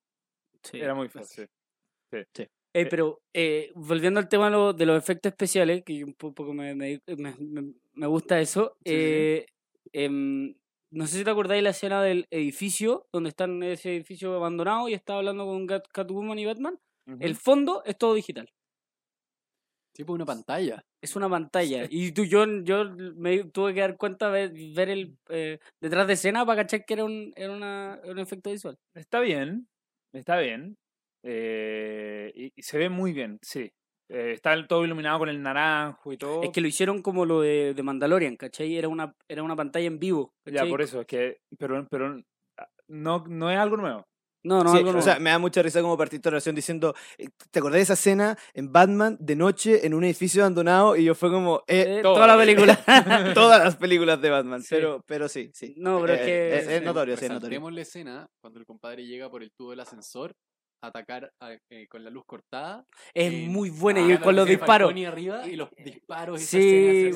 Sí. 0.62 0.79
Era 0.81 0.94
muy 0.94 1.08
fácil. 1.08 1.49
Ey, 2.75 2.84
pero 2.88 3.20
eh, 3.34 3.73
volviendo 3.75 4.20
al 4.20 4.29
tema 4.29 4.44
de, 4.46 4.50
lo- 4.52 4.73
de 4.73 4.87
los 4.87 4.96
efectos 4.99 5.31
especiales, 5.31 5.82
que 5.84 6.05
un 6.05 6.14
po- 6.14 6.32
poco 6.32 6.52
me, 6.52 6.75
me, 6.75 7.00
me- 7.17 7.75
me- 7.94 8.06
gusta 8.06 8.38
eso, 8.41 8.76
Sí, 8.84 8.91
sí, 8.93 8.94
sí. 8.94 8.96
eh, 9.00 9.46
em, 9.93 10.55
no 10.90 11.06
sé 11.06 11.19
si 11.19 11.25
te 11.25 11.31
acordáis 11.31 11.62
la 11.62 11.70
escena 11.70 12.02
del 12.02 12.26
edificio, 12.31 13.06
donde 13.12 13.31
están 13.31 13.62
en 13.62 13.70
ese 13.73 13.94
edificio 13.96 14.35
abandonado 14.35 14.88
y 14.88 14.94
está 14.94 15.17
hablando 15.17 15.46
con 15.46 15.67
Cat- 15.67 15.88
Catwoman 15.93 16.38
y 16.38 16.46
Batman. 16.46 16.79
El 17.19 17.37
fondo 17.37 17.82
es 17.85 17.96
todo 17.99 18.14
digital. 18.14 18.49
Tipo 19.93 20.12
una 20.12 20.25
pantalla. 20.25 20.81
Es 21.02 21.17
una 21.17 21.29
pantalla. 21.29 21.87
Y 21.90 22.12
tú, 22.12 22.25
yo, 22.25 22.44
yo 22.62 22.85
me 23.17 23.44
tuve 23.44 23.75
que 23.75 23.81
dar 23.81 23.96
cuenta 23.96 24.29
ver, 24.29 24.52
ver 24.75 24.90
el 24.90 25.17
eh, 25.29 25.58
detrás 25.81 26.06
de 26.06 26.12
escena 26.12 26.46
para 26.46 26.62
cachar 26.62 26.85
que 26.85 26.94
era 26.94 27.05
un, 27.05 27.32
era 27.34 27.52
una, 27.52 27.99
era 28.02 28.12
un 28.12 28.19
efecto 28.20 28.51
visual. 28.51 28.77
Está 28.94 29.19
bien, 29.20 29.67
está 30.13 30.39
bien. 30.39 30.77
eh, 31.24 32.31
y, 32.34 32.53
y 32.55 32.63
se 32.63 32.79
ve 32.79 32.89
muy 32.89 33.13
bien, 33.13 33.39
sí. 33.43 33.70
Eh, 34.10 34.32
está 34.32 34.67
todo 34.67 34.84
iluminado 34.84 35.19
con 35.19 35.29
el 35.29 35.43
naranjo 35.43 36.12
y 36.12 36.17
todo. 36.17 36.43
Es 36.43 36.50
que 36.50 36.60
lo 36.62 36.67
hicieron 36.69 37.03
como 37.03 37.27
lo 37.27 37.43
de, 37.43 37.74
de 37.74 37.82
Mandalorian, 37.82 38.36
¿cachai? 38.36 38.77
Era 38.77 38.88
una, 38.88 39.15
era 39.29 39.43
una 39.43 39.55
pantalla 39.56 39.86
en 39.86 39.98
vivo. 39.98 40.32
ya, 40.46 40.53
¿cachai? 40.53 40.70
por 40.70 40.81
eso, 40.82 41.00
es 41.03 41.06
que. 41.06 41.38
Pero, 41.58 41.86
pero 41.91 42.19
ah, 42.58 42.69
no, 42.88 43.24
no 43.29 43.50
es 43.50 43.58
algo 43.58 43.77
nuevo. 43.77 44.05
No, 44.44 44.62
no, 44.62 44.70
Sí, 44.70 44.77
algo 44.79 44.91
o 44.91 44.93
nuevo. 44.93 45.05
sea, 45.05 45.19
me 45.19 45.31
da 45.31 45.38
mucha 45.38 45.60
risa 45.62 45.82
como 45.82 45.98
partiste 45.98 46.22
tu 46.22 46.31
relación 46.31 46.55
diciendo, 46.55 46.94
eh, 47.19 47.27
¿te 47.50 47.58
acordás 47.58 47.79
de 47.79 47.82
esa 47.82 47.93
escena 47.94 48.38
en 48.55 48.72
Batman 48.72 49.17
de 49.20 49.34
noche 49.36 49.84
en 49.84 49.93
un 49.93 50.05
edificio 50.05 50.43
abandonado? 50.43 50.96
Y 50.96 51.05
yo 51.05 51.15
fue 51.17 51.29
como, 51.31 51.65
eh, 51.67 51.98
Eh, 51.98 52.03
toda 52.03 52.15
toda 52.15 52.27
la 52.29 52.36
la 52.36 52.41
película. 52.41 52.79
todas 53.34 53.62
las 53.65 53.77
películas 53.77 54.22
de 54.22 54.31
Batman. 54.31 54.62
Sí. 54.62 54.69
Pero, 54.70 55.03
pero 55.06 55.29
sí, 55.29 55.50
sí. 55.53 55.74
No, 55.77 56.00
pero 56.00 56.15
es 56.15 56.20
Eh, 56.20 56.24
que- 56.24 56.58
es, 56.60 56.69
es 56.69 56.82
notorio, 56.82 57.17
sí, 57.17 57.24
es 57.27 57.31
notorio. 57.32 57.70
La 57.70 57.82
escena 57.82 58.27
cuando 58.41 58.60
el 58.60 58.65
compadre 58.65 59.05
llega 59.05 59.29
por 59.29 59.43
el 59.43 59.50
tubo 59.53 59.70
del 59.70 59.81
ascensor 59.81 60.32
atacar 60.82 61.32
a- 61.41 61.56
eh, 61.70 61.87
con 61.89 62.05
la 62.05 62.11
luz 62.11 62.25
cortada. 62.27 62.87
es 63.15 63.32
en- 63.32 63.49
muy 63.51 63.70
buena. 63.70 64.01
ah, 64.01 64.06
Y 64.06 64.13
la 64.15 64.20
con 64.20 64.37
los 64.37 64.47
disparos. 64.47 64.93
Arriba 64.93 65.47
y 65.47 65.56
los 65.56 65.70
disparos. 65.77 66.41
esa 66.41 66.51
Sí, 66.51 67.11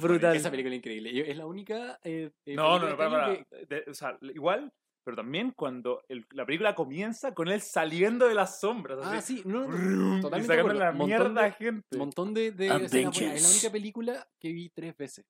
brutal. 0.00 0.36
Esa 0.36 0.50
película 0.50 0.74
es 0.74 0.78
increíble. 0.78 1.30
Es 1.30 1.36
la 1.36 1.46
única. 1.46 1.98
eh, 2.02 2.30
eh, 2.46 2.54
No, 2.54 2.78
no, 2.78 2.88
no, 2.90 2.96
para, 2.96 3.26
año 3.26 3.44
para. 3.50 3.64
De- 3.66 3.84
o 3.90 3.94
sea, 3.94 4.18
igual, 4.34 4.72
pero 5.04 5.16
también 5.16 5.52
cuando 5.56 6.02
el- 6.08 6.26
la 6.32 6.44
película 6.44 6.74
comienza 6.74 7.32
con 7.34 7.48
él 7.48 7.60
saliendo 7.60 8.28
de 8.28 8.34
las 8.34 8.60
sombras. 8.60 8.98
Ah, 9.02 9.16
así, 9.18 9.38
sí, 9.38 9.42
no, 9.46 9.60
no, 9.60 9.68
brum, 9.68 10.18
y 10.18 10.20
totalmente 10.20 10.52
de 10.52 10.58
sacando 10.62 10.78
la 10.80 10.92
Montón 10.92 11.06
mierda 11.06 11.42
de- 11.44 11.52
gente. 11.52 11.86
Un 11.92 11.98
montón 11.98 12.34
de, 12.34 12.50
de 12.52 12.66
escenas. 12.66 13.20
Es 13.20 13.42
la 13.42 13.48
única 13.50 13.70
película 13.70 14.28
que 14.38 14.52
vi 14.52 14.68
tres 14.70 14.96
veces. 14.96 15.24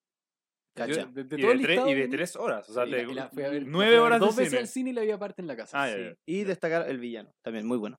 Cacha. 0.75 1.07
De, 1.07 1.25
de 1.25 1.37
y, 1.37 1.41
todo 1.41 1.51
de 1.51 1.57
tres, 1.59 1.69
listado 1.69 1.91
y 1.91 1.95
de 1.95 2.09
tres 2.09 2.37
horas. 2.37 2.69
O 2.69 2.73
sea, 2.73 2.87
y 2.87 2.91
te- 2.91 3.07
la- 3.07 3.13
la 3.15 3.29
fui 3.29 3.43
a 3.43 3.49
ver- 3.51 3.67
nueve 3.67 3.99
horas 3.99 4.21
de 4.21 4.27
Dos 4.27 4.37
veces 4.37 4.51
cine. 4.51 4.61
al 4.61 4.69
cine 4.69 4.91
y 4.91 4.93
la 4.93 5.03
vi 5.03 5.11
aparte 5.11 5.43
en 5.43 5.49
la 5.49 5.57
casa. 5.57 5.83
Ah, 5.83 5.89
sí. 5.89 5.99
ya. 6.01 6.15
Y 6.27 6.45
destacar 6.45 6.89
el 6.89 6.99
villano, 6.99 7.31
también 7.45 7.67
muy 7.67 7.79
bueno. 7.79 7.99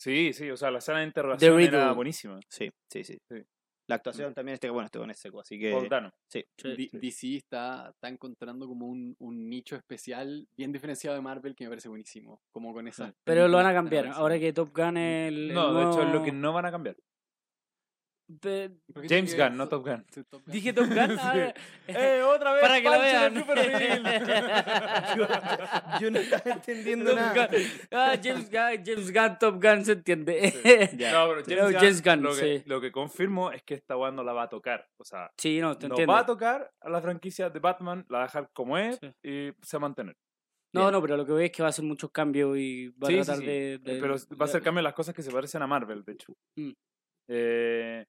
Sí, 0.00 0.32
sí, 0.32 0.48
o 0.50 0.56
sea, 0.56 0.70
la 0.70 0.78
escena 0.78 0.98
de 1.00 1.06
interrogación 1.06 1.60
era 1.60 1.78
Riddle. 1.80 1.94
buenísima. 1.94 2.40
Sí, 2.48 2.70
sí, 2.90 3.04
sí. 3.04 3.18
Sí. 3.30 3.42
La 3.90 3.94
actuación 3.96 4.34
también, 4.34 4.52
este, 4.52 4.68
bueno, 4.68 4.84
este 4.84 4.98
con 4.98 5.10
es 5.10 5.18
seco, 5.18 5.40
así 5.40 5.58
que... 5.58 5.72
Paul 5.72 5.88
Dano. 5.88 6.10
Sí. 6.30 6.44
DC 6.92 7.36
está, 7.36 7.88
está 7.88 8.08
encontrando 8.08 8.66
como 8.68 8.86
un, 8.86 9.16
un 9.18 9.48
nicho 9.48 9.76
especial 9.76 10.46
bien 10.58 10.72
diferenciado 10.72 11.16
de 11.16 11.22
Marvel 11.22 11.54
que 11.56 11.64
me 11.64 11.70
parece 11.70 11.88
buenísimo. 11.88 12.38
Como 12.52 12.74
con 12.74 12.86
esas. 12.86 13.14
Pero 13.24 13.48
lo 13.48 13.56
van 13.56 13.64
a 13.66 13.72
cambiar. 13.72 14.08
Ahora 14.08 14.38
que 14.38 14.52
Top 14.52 14.76
Gun 14.76 14.98
es 14.98 15.28
el. 15.28 15.48
el 15.48 15.54
No, 15.54 15.72
de 15.72 15.80
hecho 15.84 15.90
es 16.00 16.04
lo 16.04 16.10
nuevo- 16.10 16.24
que 16.26 16.32
no 16.32 16.52
van 16.52 16.66
a 16.66 16.70
cambiar. 16.70 16.96
Pe- 18.40 18.70
¿Por 18.92 19.02
qué 19.02 19.08
James 19.08 19.34
Gunn, 19.34 19.56
no 19.56 19.68
Top 19.68 19.86
Gun. 19.86 20.04
Sí, 20.10 20.22
Top 20.24 20.42
Gun. 20.44 20.52
Dije 20.52 20.72
Top 20.74 20.86
Gun. 20.86 21.16
ah, 21.18 21.54
¡Eh, 21.88 22.22
otra 22.22 22.52
vez! 22.52 22.60
Para 22.62 22.76
que 22.82 22.84
lo 22.90 23.00
vean. 23.00 23.34
Cooperfield! 23.34 24.06
Yo 26.00 26.10
no 26.10 26.18
estaba 26.18 26.50
entendiendo 26.56 27.06
Top 27.10 27.16
nada. 27.16 27.46
Gun. 27.46 27.56
Ah, 27.90 28.16
James 28.22 28.50
Gunn, 28.50 28.84
James 28.84 29.12
Gunn, 29.12 29.38
Top 29.38 29.62
Gun, 29.62 29.84
se 29.84 29.92
entiende. 29.92 30.52
No, 30.98 31.28
pero 31.28 31.42
Pero 31.46 31.62
James, 31.64 31.80
James 31.80 32.02
Gunn, 32.02 32.14
Gunn, 32.16 32.22
lo, 32.24 32.30
que, 32.36 32.58
sí. 32.58 32.62
lo 32.66 32.80
que 32.80 32.92
confirmo 32.92 33.50
es 33.52 33.62
que 33.62 33.74
esta 33.74 33.96
weá 33.96 34.10
no 34.10 34.22
la 34.22 34.32
va 34.32 34.42
a 34.44 34.48
tocar. 34.48 34.86
O 34.98 35.04
sea, 35.04 35.30
Sí, 35.38 35.60
no, 35.60 35.76
te 35.78 35.88
no 35.88 35.94
entiendo. 35.94 36.12
va 36.12 36.20
a 36.20 36.26
tocar 36.26 36.70
a 36.80 36.90
la 36.90 37.00
franquicia 37.00 37.48
de 37.50 37.58
Batman, 37.60 38.04
la 38.08 38.18
va 38.18 38.24
a 38.24 38.26
dejar 38.26 38.50
como 38.52 38.76
es 38.78 38.98
Sí. 39.00 39.10
y 39.22 39.52
se 39.62 39.76
va 39.76 39.78
a 39.78 39.80
mantener. 39.88 40.16
No, 40.74 40.82
Bien. 40.82 40.92
no, 40.92 41.00
pero 41.00 41.16
lo 41.16 41.24
que 41.24 41.32
veo 41.32 41.40
es 41.46 41.50
que 41.50 41.62
va 41.62 41.68
a 41.68 41.70
hacer 41.70 41.84
muchos 41.84 42.10
cambios 42.10 42.56
y 42.58 42.88
va 42.88 43.08
Sí, 43.08 43.18
a 43.18 43.22
tratar 43.24 43.38
sí. 43.40 43.46
de, 43.46 43.72
Eh, 43.74 43.78
de- 43.78 44.00
Pero 44.00 44.16
va 44.38 44.44
a 44.44 44.48
ser 44.48 44.60
de- 44.60 44.64
cambio 44.64 44.80
en 44.80 44.84
las 44.84 44.92
cosas 44.92 45.14
que 45.14 45.22
se 45.22 45.30
parecen 45.30 45.62
a 45.62 45.66
Marvel, 45.66 46.04
de 46.04 46.12
hecho. 46.12 46.34
Mm. 46.56 46.70
Eh, 47.30 48.04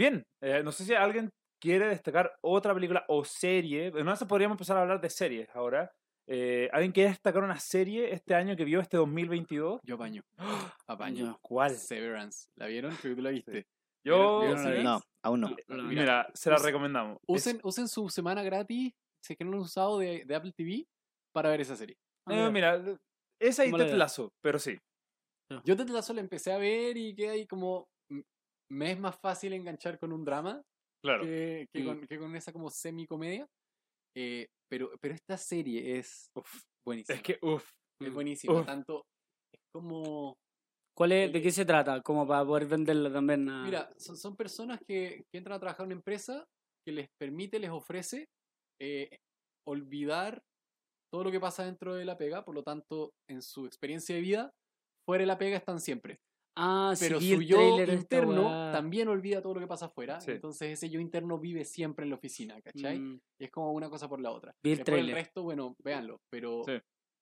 bien, 0.00 0.24
eh, 0.42 0.62
no 0.64 0.72
sé 0.72 0.84
si 0.84 0.94
alguien 0.94 1.30
quiere 1.60 1.86
destacar 1.86 2.32
otra 2.42 2.72
película 2.74 3.04
o 3.08 3.24
serie. 3.24 3.90
No 3.90 4.16
sé, 4.16 4.24
podríamos 4.26 4.54
empezar 4.54 4.76
a 4.78 4.82
hablar 4.82 5.00
de 5.00 5.10
series 5.10 5.48
ahora. 5.54 5.92
Eh, 6.26 6.68
¿Alguien 6.72 6.92
quiere 6.92 7.10
destacar 7.10 7.42
una 7.42 7.58
serie 7.58 8.12
este 8.14 8.34
año 8.34 8.56
que 8.56 8.64
vio 8.64 8.80
este 8.80 8.96
2022? 8.96 9.80
Yo 9.82 9.94
apaño. 9.96 10.22
Apaño. 10.86 11.26
Yo. 11.26 11.38
¿Cuál? 11.42 11.76
Severance. 11.76 12.48
¿La 12.56 12.66
vieron? 12.66 12.94
Creo 12.96 13.12
que 13.12 13.16
tú 13.16 13.22
la 13.22 13.30
viste. 13.30 13.66
Yo, 14.02 14.42
yo 14.48 14.56
no. 14.56 14.82
No, 14.82 15.02
aún 15.22 15.40
no. 15.40 15.56
No, 15.68 15.76
no, 15.76 15.82
mira, 15.82 16.26
se 16.32 16.48
la 16.50 16.56
recomendamos. 16.56 17.18
Es- 17.28 17.46
Usen, 17.46 17.60
usen 17.62 17.88
su 17.88 18.08
semana 18.08 18.42
gratis, 18.42 18.94
si 19.22 19.32
es 19.34 19.36
que 19.36 19.44
no 19.44 19.50
lo 19.50 19.58
han 19.58 19.64
usado, 19.64 19.98
de, 19.98 20.24
de 20.24 20.34
Apple 20.34 20.52
TV 20.56 20.86
para 21.32 21.50
ver 21.50 21.60
esa 21.60 21.76
serie. 21.76 21.96
Ah, 22.26 22.46
eh, 22.46 22.50
mira, 22.50 22.82
esa 23.38 23.66
y. 23.66 23.70
Lasso, 23.70 24.32
pero 24.40 24.58
sí. 24.58 24.78
Yo 25.64 25.74
desde 25.74 26.14
la 26.14 26.20
empecé 26.20 26.52
a 26.52 26.58
ver 26.58 26.96
y 26.96 27.14
que 27.14 27.28
ahí 27.28 27.46
como... 27.46 27.88
Me 28.70 28.92
es 28.92 28.98
más 29.00 29.18
fácil 29.20 29.52
enganchar 29.52 29.98
con 29.98 30.12
un 30.12 30.24
drama 30.24 30.62
Claro. 31.02 31.24
que, 31.24 31.66
que 31.72 31.82
Mm. 31.82 31.86
con, 31.86 32.06
que 32.06 32.18
con 32.18 32.36
esa 32.36 32.52
como 32.52 32.70
semi-comedia. 32.70 33.46
Eh, 34.16 34.46
pero, 34.70 34.90
pero 35.00 35.14
esta 35.14 35.36
serie 35.36 35.98
es 35.98 36.30
buenísima. 36.86 37.16
Es 37.16 37.22
que, 37.22 37.38
uff. 37.42 37.68
es 38.02 38.12
buenísima. 38.12 38.54
uf. 38.60 38.66
Tanto 38.66 39.02
es 39.52 39.60
como... 39.72 40.34
¿Cuál 40.96 41.12
es, 41.12 41.32
¿De 41.32 41.40
qué 41.40 41.50
se 41.50 41.64
trata? 41.64 42.02
Como 42.02 42.26
para 42.26 42.44
poder 42.44 42.66
venderla 42.66 43.10
también 43.12 43.48
a... 43.48 43.64
Mira, 43.64 43.90
son, 43.96 44.16
son 44.16 44.36
personas 44.36 44.78
que, 44.86 45.24
que 45.32 45.38
entran 45.38 45.56
a 45.56 45.60
trabajar 45.60 45.84
en 45.84 45.92
una 45.92 45.94
empresa 45.96 46.44
que 46.86 46.92
les 46.92 47.08
permite, 47.18 47.58
les 47.58 47.70
ofrece 47.70 48.26
eh, 48.80 49.08
olvidar 49.66 50.42
todo 51.12 51.24
lo 51.24 51.30
que 51.30 51.40
pasa 51.40 51.64
dentro 51.64 51.94
de 51.94 52.04
la 52.04 52.16
pega, 52.18 52.44
por 52.44 52.54
lo 52.54 52.62
tanto, 52.62 53.12
en 53.28 53.42
su 53.42 53.66
experiencia 53.66 54.14
de 54.14 54.20
vida, 54.20 54.50
fuera 55.08 55.22
de 55.22 55.26
la 55.26 55.38
pega 55.38 55.56
están 55.56 55.80
siempre. 55.80 56.18
Ah, 56.56 56.92
sí, 56.96 57.06
Pero 57.06 57.18
vi 57.20 57.34
su 57.36 57.42
yo 57.42 57.78
interno 57.84 58.72
también 58.72 59.08
olvida 59.08 59.40
todo 59.40 59.54
lo 59.54 59.60
que 59.60 59.66
pasa 59.66 59.86
afuera, 59.86 60.20
Sí. 60.20 60.32
entonces 60.32 60.72
ese 60.72 60.90
yo 60.90 61.00
interno 61.00 61.38
vive 61.38 61.64
siempre 61.64 62.04
en 62.04 62.10
la 62.10 62.16
oficina, 62.16 62.60
¿cachai? 62.60 62.98
Mm, 62.98 63.20
Y 63.38 63.44
es 63.44 63.50
como 63.50 63.72
una 63.72 63.88
cosa 63.88 64.08
por 64.08 64.20
la 64.20 64.30
otra. 64.32 64.54
Vi 64.62 64.72
el 64.72 64.78
Después 64.78 65.00
el 65.00 65.12
resto, 65.12 65.42
bueno, 65.42 65.74
véanlo, 65.82 66.20
pero, 66.30 66.62
Sí. 66.64 66.72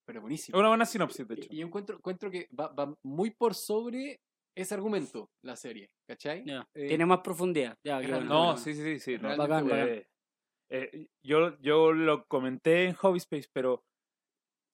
pero 0.05 0.19
Es 0.19 0.21
buenísimo. 0.21 0.57
una 0.59 0.69
buena 0.69 0.85
sinopsis, 0.85 1.27
de 1.27 1.35
hecho. 1.35 1.47
Y, 1.51 1.57
yo 1.57 1.67
encuentro, 1.67 1.97
encuentro 1.97 2.31
que 2.31 2.47
va, 2.59 2.67
va 2.69 2.93
muy 3.03 3.29
por 3.31 3.53
sobre 3.53 4.19
ese 4.57 4.73
argumento, 4.73 5.29
la 5.43 5.55
serie, 5.55 5.89
¿cachai? 6.07 6.43
Eh, 6.73 6.87
Tiene 6.87 7.05
más 7.05 7.19
profundidad. 7.19 7.77
Ya, 7.85 8.01
es. 8.01 8.25
No, 8.25 8.57
sí, 8.57 8.73
sí, 8.73 8.81
sí. 8.81 8.99
sí, 8.99 9.13
Es 9.13 9.21
no, 9.21 9.29
realmente 9.29 9.51
Bacán, 9.53 9.67
bueno. 9.67 9.83
bacán. 9.85 9.97
eh, 9.97 10.89
eh, 10.93 11.07
yo, 11.23 11.57
yo 11.61 11.93
lo 11.93 12.25
comenté 12.25 12.85
en 12.85 12.93
Hobby 12.95 13.19
Space, 13.19 13.47
pero 13.53 13.83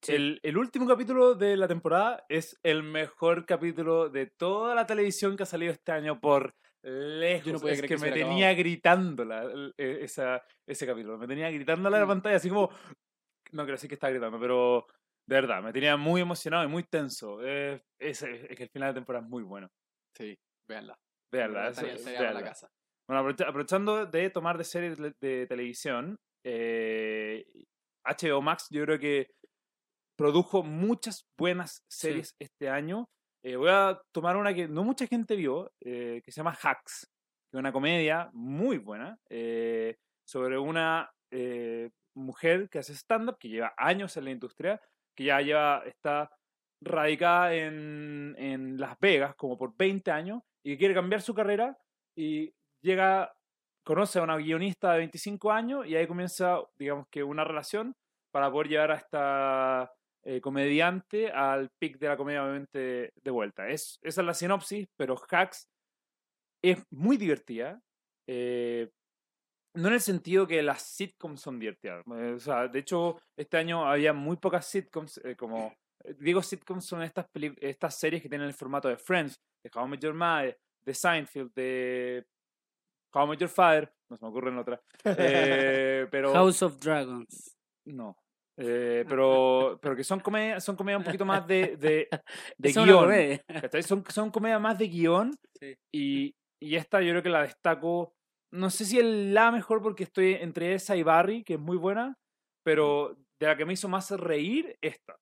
Sí. 0.02 0.14
el, 0.14 0.40
el 0.44 0.58
último 0.58 0.86
capítulo 0.88 1.36
de 1.36 1.58
la 1.58 1.68
temporada 1.68 2.26
es 2.30 2.60
el 2.64 2.84
mejor 2.84 3.46
capítulo 3.46 4.10
de 4.10 4.28
toda 4.28 4.76
la 4.76 4.86
televisión 4.86 5.36
que 5.36 5.44
ha 5.44 5.48
salido 5.48 5.72
este 5.72 5.92
año 5.92 6.20
por 6.20 6.54
lejos. 6.84 7.60
podía 7.62 7.74
es 7.74 7.80
creer 7.82 7.82
que, 7.82 7.96
que 7.96 8.02
me 8.02 8.12
tenía 8.12 8.54
gritándola 8.54 9.44
el- 9.44 9.74
e- 9.78 10.04
esa, 10.04 10.44
ese 10.68 10.86
capítulo. 10.86 11.18
Me 11.18 11.28
tenía 11.28 11.50
gritándola 11.50 11.98
en 11.98 12.02
la 12.02 12.06
Mm. 12.06 12.10
pantalla, 12.10 12.36
así 12.36 12.50
como... 12.50 12.70
No 13.52 13.64
quiero 13.64 13.74
decir 13.76 13.88
que 13.90 13.96
estaba 13.96 14.12
gritando, 14.12 14.40
pero 14.40 14.86
de 15.28 15.36
verdad, 15.36 15.64
me 15.64 15.74
tenía 15.74 15.98
muy 15.98 16.22
emocionado 16.22 16.64
y 16.64 16.68
muy 16.68 16.84
tenso. 16.84 17.40
Eh, 17.44 17.82
es, 18.00 18.22
es 18.22 18.56
que 18.56 18.64
el 18.64 18.70
final 18.70 18.90
de 18.90 19.00
temporada 19.00 19.24
es 19.26 19.30
muy 19.30 19.44
bueno. 19.44 19.70
Sí, 20.16 20.38
véanla. 20.68 20.98
Eso- 21.70 21.82
tarea 21.82 21.96
para 21.98 22.12
la 22.14 22.20
véanla. 22.22 22.44
casa. 22.44 22.70
Bueno, 23.08 23.22
aprovecha- 23.22 23.48
aprovechando 23.48 24.06
de 24.06 24.30
tomar 24.30 24.58
de 24.58 24.64
series 24.64 24.98
de, 24.98 25.14
de 25.20 25.48
televisión, 25.48 26.18
eh, 26.46 27.46
HBO 28.04 28.42
Max 28.42 28.68
yo 28.70 28.84
creo 28.86 29.00
que 29.00 29.28
produjo 30.16 30.64
muchas 30.64 31.28
buenas 31.38 31.84
series 31.88 32.36
este 32.40 32.70
año. 32.70 33.06
Eh, 33.44 33.56
voy 33.56 33.70
a 33.70 34.02
tomar 34.12 34.38
una 34.38 34.54
que 34.54 34.68
no 34.68 34.84
mucha 34.84 35.08
gente 35.08 35.36
vio, 35.36 35.72
eh, 35.82 36.22
que 36.24 36.32
se 36.32 36.38
llama 36.38 36.58
Hacks, 36.62 37.12
que 37.52 37.58
es 37.58 37.60
una 37.60 37.72
comedia 37.72 38.30
muy 38.34 38.78
buena 38.78 39.20
eh, 39.30 39.98
sobre 40.26 40.58
una 40.58 41.12
mujer 42.16 42.70
que 42.70 42.80
hace 42.80 42.94
stand-up, 42.94 43.38
que 43.38 43.50
lleva 43.50 43.74
años 43.78 44.16
en 44.16 44.24
la 44.24 44.32
industria, 44.32 44.82
que 45.14 45.26
ya 45.26 45.42
lleva, 45.42 45.84
está 45.86 46.32
radicada 46.82 47.54
en, 47.54 48.36
en 48.38 48.78
Las 48.80 48.98
Vegas 49.00 49.36
como 49.36 49.58
por 49.58 49.76
20 49.76 50.12
años 50.12 50.42
y 50.64 50.72
que 50.72 50.78
quiere 50.78 50.94
cambiar 50.94 51.22
su 51.22 51.34
carrera 51.34 51.78
y 52.16 52.54
llega, 52.82 53.36
conoce 53.84 54.20
a 54.20 54.24
una 54.24 54.38
guionista 54.38 54.94
de 54.94 55.00
25 55.00 55.52
años 55.52 55.86
y 55.86 55.96
ahí 55.96 56.08
comienza, 56.08 56.62
digamos 56.78 57.08
que 57.12 57.22
una 57.22 57.44
relación 57.44 57.96
para 58.32 58.50
poder 58.52 58.70
llevar 58.70 58.92
a 58.92 58.96
esta 58.96 59.94
eh, 60.26 60.42
comediante 60.42 61.32
al 61.32 61.70
pic 61.80 61.98
de 62.00 62.08
la 62.08 62.18
comedia, 62.18 62.44
obviamente, 62.44 63.14
de 63.16 63.32
vuelta. 63.32 63.70
Es, 63.70 64.00
esa 64.02 64.22
es 64.22 64.28
la 64.28 64.34
sinopsis, 64.34 64.88
pero 64.98 65.16
Hacks 65.30 65.70
es 66.64 66.84
muy 66.90 67.18
divertida. 67.18 67.82
eh, 68.28 68.90
no 69.76 69.90
en 69.90 69.96
el 69.96 70.02
sentido 70.02 70.48
que 70.48 70.64
las 70.64 70.82
sitcoms 70.82 71.42
son 71.42 71.60
divertidas. 71.60 72.04
eh, 72.08 72.34
o 72.36 72.40
sea, 72.40 72.68
de 72.68 72.80
hecho, 72.80 73.20
este 73.38 73.58
año 73.58 73.88
había 73.88 74.14
muy 74.14 74.38
pocas 74.38 74.66
sitcoms, 74.66 75.18
eh, 75.24 75.36
como... 75.36 75.74
eh, 76.04 76.16
Digo, 76.18 76.42
sitcoms 76.42 76.86
son 76.86 77.04
estas, 77.04 77.28
estas 77.60 78.00
series 78.00 78.22
que 78.22 78.30
tienen 78.30 78.48
el 78.48 78.54
formato 78.54 78.88
de 78.88 78.98
Friends, 78.98 79.40
de 79.64 79.70
How 79.74 79.86
I 79.86 79.90
Met 79.90 80.02
Your 80.02 80.14
Mother, 80.14 80.58
de 80.86 80.94
Seinfeld, 80.94 81.54
de 81.54 82.26
How 83.14 83.26
I 83.26 83.30
Met 83.30 83.40
Your 83.40 83.50
Father, 83.50 83.94
no 84.10 84.18
se 84.18 84.24
me 84.26 84.30
ocurren 84.30 84.58
otras. 84.58 84.80
Eh, 85.18 86.08
pero 86.10 86.34
House 86.34 86.62
of 86.64 86.80
Dragons. 86.80 87.58
no. 87.86 88.18
Eh, 88.58 89.06
pero, 89.10 89.80
pero 89.82 89.96
que 89.96 90.04
son 90.04 90.20
comedias 90.20 90.64
son 90.64 90.76
comedias 90.76 91.00
un 91.00 91.06
poquito 91.06 91.26
más 91.26 91.46
de, 91.48 91.78
de, 91.78 92.08
de 92.58 92.72
guion. 92.72 93.04
comedia. 93.04 93.44
Son, 93.82 94.04
son 94.10 94.32
comedias 94.32 94.62
más 94.62 94.78
de 94.78 94.88
guion. 94.88 95.34
Sí. 95.60 95.76
Y, 95.94 96.36
y 96.62 96.76
esta 96.76 97.02
yo 97.02 97.12
creo 97.12 97.24
que 97.24 97.30
la 97.30 97.42
destaco. 97.42 98.14
No 98.54 98.70
sé 98.70 98.86
si 98.86 99.00
es 99.00 99.06
la 99.06 99.52
mejor 99.52 99.82
porque 99.82 100.04
estoy 100.04 100.34
entre 100.34 100.74
esa 100.74 100.96
y 100.96 101.04
Barry, 101.04 101.44
que 101.44 101.56
es 101.56 101.60
muy 101.60 101.78
buena. 101.78 102.16
Pero 102.64 103.18
de 103.40 103.48
la 103.48 103.58
que 103.58 103.66
me 103.66 103.74
hizo 103.74 103.88
más 103.88 104.10
reír, 104.12 104.76
esta. 104.82 105.16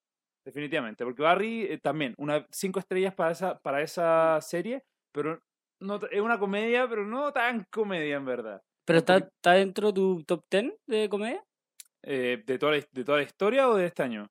Definitivamente. 0.45 1.03
Porque 1.03 1.23
Barry 1.23 1.63
eh, 1.63 1.79
también, 1.79 2.13
una 2.17 2.45
cinco 2.51 2.79
estrellas 2.79 3.13
para 3.15 3.31
esa, 3.31 3.59
para 3.59 3.81
esa 3.81 4.39
serie. 4.41 4.83
Pero 5.13 5.39
no, 5.81 5.99
es 6.11 6.21
una 6.21 6.39
comedia, 6.39 6.87
pero 6.87 7.05
no 7.05 7.31
tan 7.31 7.65
comedia 7.71 8.17
en 8.17 8.25
verdad. 8.25 8.61
¿Pero 8.85 8.99
está, 8.99 9.17
está 9.17 9.53
dentro 9.53 9.87
de 9.87 9.93
tu 9.93 10.23
top 10.23 10.43
10 10.49 10.73
de 10.87 11.09
comedia? 11.09 11.43
Eh, 12.03 12.43
de, 12.45 12.59
toda 12.59 12.73
la, 12.73 12.83
¿De 12.91 13.03
toda 13.03 13.17
la 13.19 13.23
historia 13.23 13.69
o 13.69 13.75
de 13.75 13.85
este 13.87 14.03
año? 14.03 14.29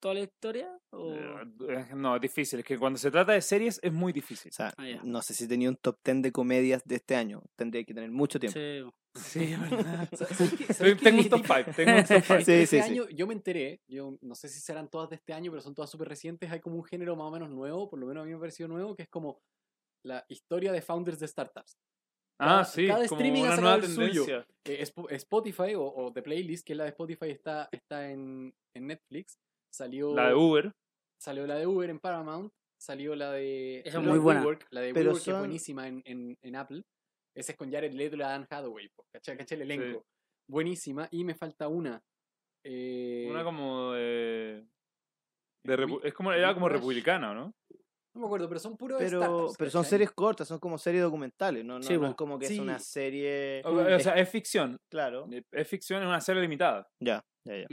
¿Toda 0.00 0.14
la 0.14 0.20
historia? 0.20 0.78
O... 0.90 1.14
Eh, 1.14 1.86
No, 1.94 2.14
es 2.16 2.20
difícil. 2.22 2.58
Es 2.60 2.64
que 2.64 2.78
cuando 2.78 2.98
se 2.98 3.10
trata 3.10 3.32
de 3.32 3.40
series 3.40 3.80
es 3.82 3.92
muy 3.92 4.12
difícil. 4.12 4.50
O 4.50 4.54
sea, 4.54 4.72
Ah, 4.76 4.86
ya. 4.86 5.00
no 5.02 5.22
sé 5.22 5.32
si 5.34 5.48
tenía 5.48 5.68
un 5.70 5.76
top 5.76 5.98
10 6.04 6.22
de 6.22 6.32
comedias 6.32 6.82
de 6.84 6.96
este 6.96 7.16
año. 7.16 7.42
Tendría 7.56 7.82
que 7.84 7.94
tener 7.94 8.10
mucho 8.10 8.38
tiempo. 8.38 8.58
Sí. 8.58 8.84
Sí, 9.14 9.44
es 9.54 9.58
verdad. 9.70 10.08
¿Sabes 10.12 10.38
qué? 10.58 10.74
¿Sabes 10.74 10.96
qué? 10.96 11.04
Tengo 11.04 11.22
un 11.22 11.28
top 11.30 11.42
5. 11.46 11.70
Tengo 11.74 11.96
un 11.96 12.04
top 12.04 12.22
5. 12.22 12.40
Sí, 12.44 12.52
este 12.52 12.66
sí, 12.66 12.66
sí. 12.66 12.78
año 12.80 13.08
yo 13.08 13.26
me 13.26 13.32
enteré, 13.32 13.80
yo 13.88 14.18
no 14.20 14.34
sé 14.34 14.50
si 14.50 14.60
serán 14.60 14.90
todas 14.90 15.08
de 15.08 15.16
este 15.16 15.32
año, 15.32 15.50
pero 15.50 15.62
son 15.62 15.74
todas 15.74 15.90
súper 15.90 16.08
recientes. 16.08 16.50
Hay 16.52 16.60
como 16.60 16.76
un 16.76 16.84
género 16.84 17.16
más 17.16 17.28
o 17.28 17.30
menos 17.30 17.48
nuevo, 17.48 17.88
por 17.88 17.98
lo 17.98 18.06
menos 18.06 18.22
a 18.22 18.24
mí 18.26 18.32
me 18.32 18.36
ha 18.36 18.40
parecido 18.40 18.68
nuevo, 18.68 18.94
que 18.94 19.04
es 19.04 19.08
como 19.08 19.40
la 20.04 20.22
historia 20.28 20.70
de 20.70 20.82
founders 20.82 21.18
de 21.18 21.26
startups. 21.28 21.78
Ah, 22.38 22.64
sí, 22.64 22.86
cada 22.86 23.06
como 23.08 23.20
streaming 23.20 23.42
ha 23.42 23.46
una 23.46 23.56
sacado 23.56 23.78
nueva 23.78 23.86
el 23.86 23.92
suyo. 23.92 24.24
tendencia. 24.26 24.46
Eh, 24.64 24.82
Sp- 24.84 25.08
Spotify 25.14 25.74
o, 25.74 25.84
o 25.84 26.12
The 26.12 26.22
Playlist, 26.22 26.66
que 26.66 26.72
es 26.74 26.76
la 26.76 26.84
de 26.84 26.90
Spotify, 26.90 27.30
está, 27.30 27.68
está 27.72 28.10
en, 28.10 28.54
en 28.74 28.86
Netflix. 28.86 29.38
Salió 29.72 30.14
La 30.14 30.28
de 30.28 30.34
Uber. 30.34 30.72
salió 31.20 31.46
la 31.46 31.56
de 31.56 31.66
Uber 31.66 31.88
en 31.90 31.98
Paramount, 31.98 32.52
salió 32.80 33.14
la 33.16 33.32
de 33.32 33.80
Esa 33.80 33.88
es 33.88 33.94
la 33.94 34.00
muy 34.00 34.12
de 34.14 34.18
buena. 34.18 34.40
WeWork, 34.40 34.66
la 34.70 34.80
de 34.82 34.92
Pero 34.94 35.10
WeWork 35.10 35.24
que 35.24 35.30
es 35.30 35.34
son- 35.34 35.38
buenísima 35.40 35.88
en, 35.88 36.02
en, 36.04 36.38
en 36.42 36.56
Apple. 36.56 36.82
Ese 37.34 37.52
es 37.52 37.58
con 37.58 37.70
Jared 37.70 37.92
Leto 37.92 38.16
y 38.16 38.18
la 38.18 38.28
Dan 38.28 38.46
Hathaway, 38.48 38.90
¿cachai? 39.12 39.36
¿cachai? 39.36 39.60
El 39.60 39.70
elenco. 39.70 40.04
Buenísima. 40.48 41.08
Y 41.10 41.24
me 41.24 41.34
falta 41.34 41.68
una. 41.68 42.02
eh, 42.64 43.26
Una 43.30 43.44
como 43.44 43.92
de. 43.92 44.64
de 45.64 45.74
We- 45.74 45.76
repu- 45.76 46.00
es 46.04 46.14
como, 46.14 46.32
era 46.32 46.54
como 46.54 46.68
republicana, 46.68 47.34
¿no? 47.34 47.52
No 48.16 48.20
me 48.22 48.26
acuerdo, 48.26 48.48
pero 48.48 48.58
son 48.60 48.76
puros 48.76 48.98
Pero, 48.98 49.18
startups, 49.20 49.56
pero 49.58 49.70
son 49.70 49.82
¿cachai? 49.82 49.90
series 49.90 50.10
cortas, 50.12 50.48
son 50.48 50.58
como 50.58 50.78
series 50.78 51.02
documentales, 51.02 51.64
no, 51.64 51.78
no, 51.78 51.82
Sí, 51.82 51.98
no 51.98 52.08
es 52.08 52.14
como 52.14 52.38
que 52.38 52.46
es 52.46 52.58
una 52.58 52.78
serie... 52.78 53.62
O, 53.64 53.72
o 53.74 54.00
sea, 54.00 54.14
es 54.14 54.28
ficción. 54.28 54.78
Claro, 54.90 55.28
Es 55.52 55.68
ficción, 55.68 56.02
es 56.02 56.08
una 56.08 56.20
serie 56.20 56.40
limitada. 56.42 56.88
ya, 57.00 57.22
ya, 57.44 57.56
ya. 57.58 57.66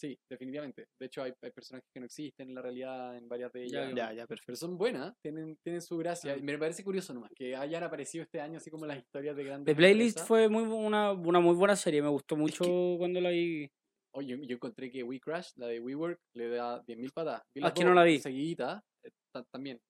Sí, 0.00 0.16
definitivamente. 0.30 0.86
De 1.00 1.06
hecho, 1.06 1.24
hay, 1.24 1.32
hay 1.42 1.50
personajes 1.50 1.88
que 1.92 1.98
no 1.98 2.06
existen 2.06 2.50
en 2.50 2.54
la 2.54 2.62
realidad 2.62 3.16
en 3.16 3.28
varias 3.28 3.50
de 3.52 3.64
ellas. 3.64 3.92
Ya, 3.96 4.12
ya, 4.12 4.28
perfecto. 4.28 4.44
Pero 4.46 4.56
son 4.56 4.78
buenas, 4.78 5.12
tienen, 5.20 5.56
tienen 5.64 5.82
su 5.82 5.96
gracia. 5.98 6.34
Ah. 6.34 6.36
Y 6.36 6.42
me 6.42 6.56
parece 6.56 6.84
curioso 6.84 7.12
nomás 7.12 7.32
que 7.34 7.56
hayan 7.56 7.82
aparecido 7.82 8.22
este 8.22 8.40
año 8.40 8.58
así 8.58 8.70
como 8.70 8.86
las 8.86 8.96
historias 8.98 9.34
de 9.36 9.42
grandes 9.42 9.66
The 9.66 9.76
Playlist 9.76 10.18
empresas. 10.18 10.28
fue 10.28 10.48
muy 10.48 10.62
una, 10.62 11.10
una 11.10 11.40
muy 11.40 11.56
buena 11.56 11.74
serie, 11.74 12.00
me 12.00 12.08
gustó 12.10 12.36
mucho 12.36 12.62
cuando 12.96 13.20
la 13.20 13.30
vi. 13.30 13.68
Oye, 14.14 14.28
yo, 14.28 14.36
yo 14.44 14.54
encontré 14.54 14.88
que 14.88 15.02
We 15.02 15.18
Crash, 15.18 15.48
la 15.56 15.66
de 15.66 15.80
WeWork, 15.80 16.20
le 16.34 16.48
da 16.48 16.80
10.000 16.84 17.12
patadas. 17.12 17.42
Vi 17.52 17.60
dos 17.60 17.72
no 17.84 17.92
la 17.92 18.04
vi. 18.04 18.20
Seguiditas, 18.20 18.80
eh, 19.02 19.10
ta- 19.10 19.17
también. 19.50 19.80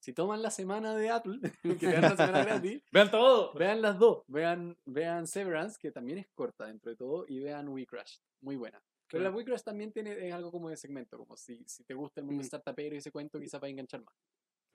Si 0.00 0.12
toman 0.12 0.42
la 0.42 0.50
semana 0.50 0.96
de 0.96 1.10
Apple, 1.10 1.38
que 1.62 1.74
te 1.76 1.92
dan 1.92 2.02
la 2.02 2.16
semana 2.16 2.44
gratis, 2.66 2.82
Vean 2.92 3.10
todo. 3.10 3.52
vean 3.54 3.80
las 3.82 3.98
dos. 3.98 4.24
Vean, 4.26 4.76
vean 4.84 5.26
Severance, 5.26 5.76
que 5.80 5.92
también 5.92 6.18
es 6.18 6.26
corta 6.34 6.66
dentro 6.66 6.90
de 6.90 6.96
todo, 6.96 7.24
y 7.28 7.38
vean 7.40 7.68
We 7.68 7.86
Crash, 7.86 8.16
muy 8.40 8.56
buena. 8.56 8.82
Pero 9.08 9.24
la 9.24 9.30
We 9.30 9.44
Crash 9.44 9.62
también 9.62 9.92
tiene 9.92 10.26
es 10.26 10.32
algo 10.32 10.50
como 10.50 10.70
de 10.70 10.76
segmento, 10.76 11.18
como 11.18 11.36
si, 11.36 11.62
si 11.66 11.84
te 11.84 11.94
gusta 11.94 12.20
el 12.20 12.26
mundo 12.26 12.42
Mm. 12.42 12.46
startupero 12.46 12.94
y 12.94 12.98
ese 12.98 13.12
cuento, 13.12 13.38
quizás 13.38 13.62
va 13.62 13.66
a 13.66 13.70
enganchar 13.70 14.02
más. 14.02 14.14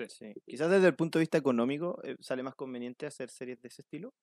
Sí. 0.10 0.32
Quizás 0.46 0.70
desde 0.70 0.88
el 0.88 0.96
punto 0.96 1.18
de 1.18 1.24
vista 1.24 1.40
económico 1.40 2.00
eh, 2.04 2.16
sale 2.20 2.44
más 2.44 2.54
conveniente 2.54 3.08
hacer 3.08 3.32
series 3.32 3.60
de 3.62 3.68
ese 3.70 3.82
estilo. 3.82 4.14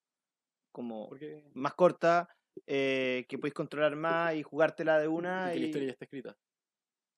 Como 0.72 1.10
más 1.54 1.74
corta, 1.74 2.28
eh, 2.66 3.24
que 3.28 3.38
podéis 3.38 3.54
controlar 3.54 3.96
más 3.96 4.34
y 4.36 4.42
jugártela 4.44 4.98
de 4.98 5.06
y 5.06 5.08
una. 5.08 5.50
que 5.52 5.58
la 5.58 5.60
Y 5.60 5.64
historia 5.64 5.86
ya 5.88 5.92
está 5.92 6.04
escrita. 6.04 6.36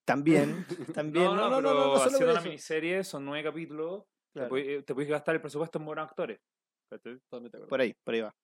También, 0.07 0.65
también. 0.95 1.25
No, 1.27 1.51
no, 1.51 1.57
pero 1.57 1.99
solo 1.99 2.05
haciendo 2.05 2.33
una 2.33 2.41
miniserie, 2.41 3.05
son 3.05 3.25
nueve 3.27 3.45
capítulos, 3.45 4.05
Claro, 4.33 4.55
te, 4.85 4.95
puedes, 4.95 5.09
gastar 5.09 5.35
el 5.35 5.41
presupuesto 5.41 5.79
en 5.79 5.85
buenos 5.85 6.09
actores. 6.09 6.39
Por 7.69 7.81
ahí, 7.81 7.93
por 8.05 8.15
ahí 8.15 8.21
va. 8.21 8.35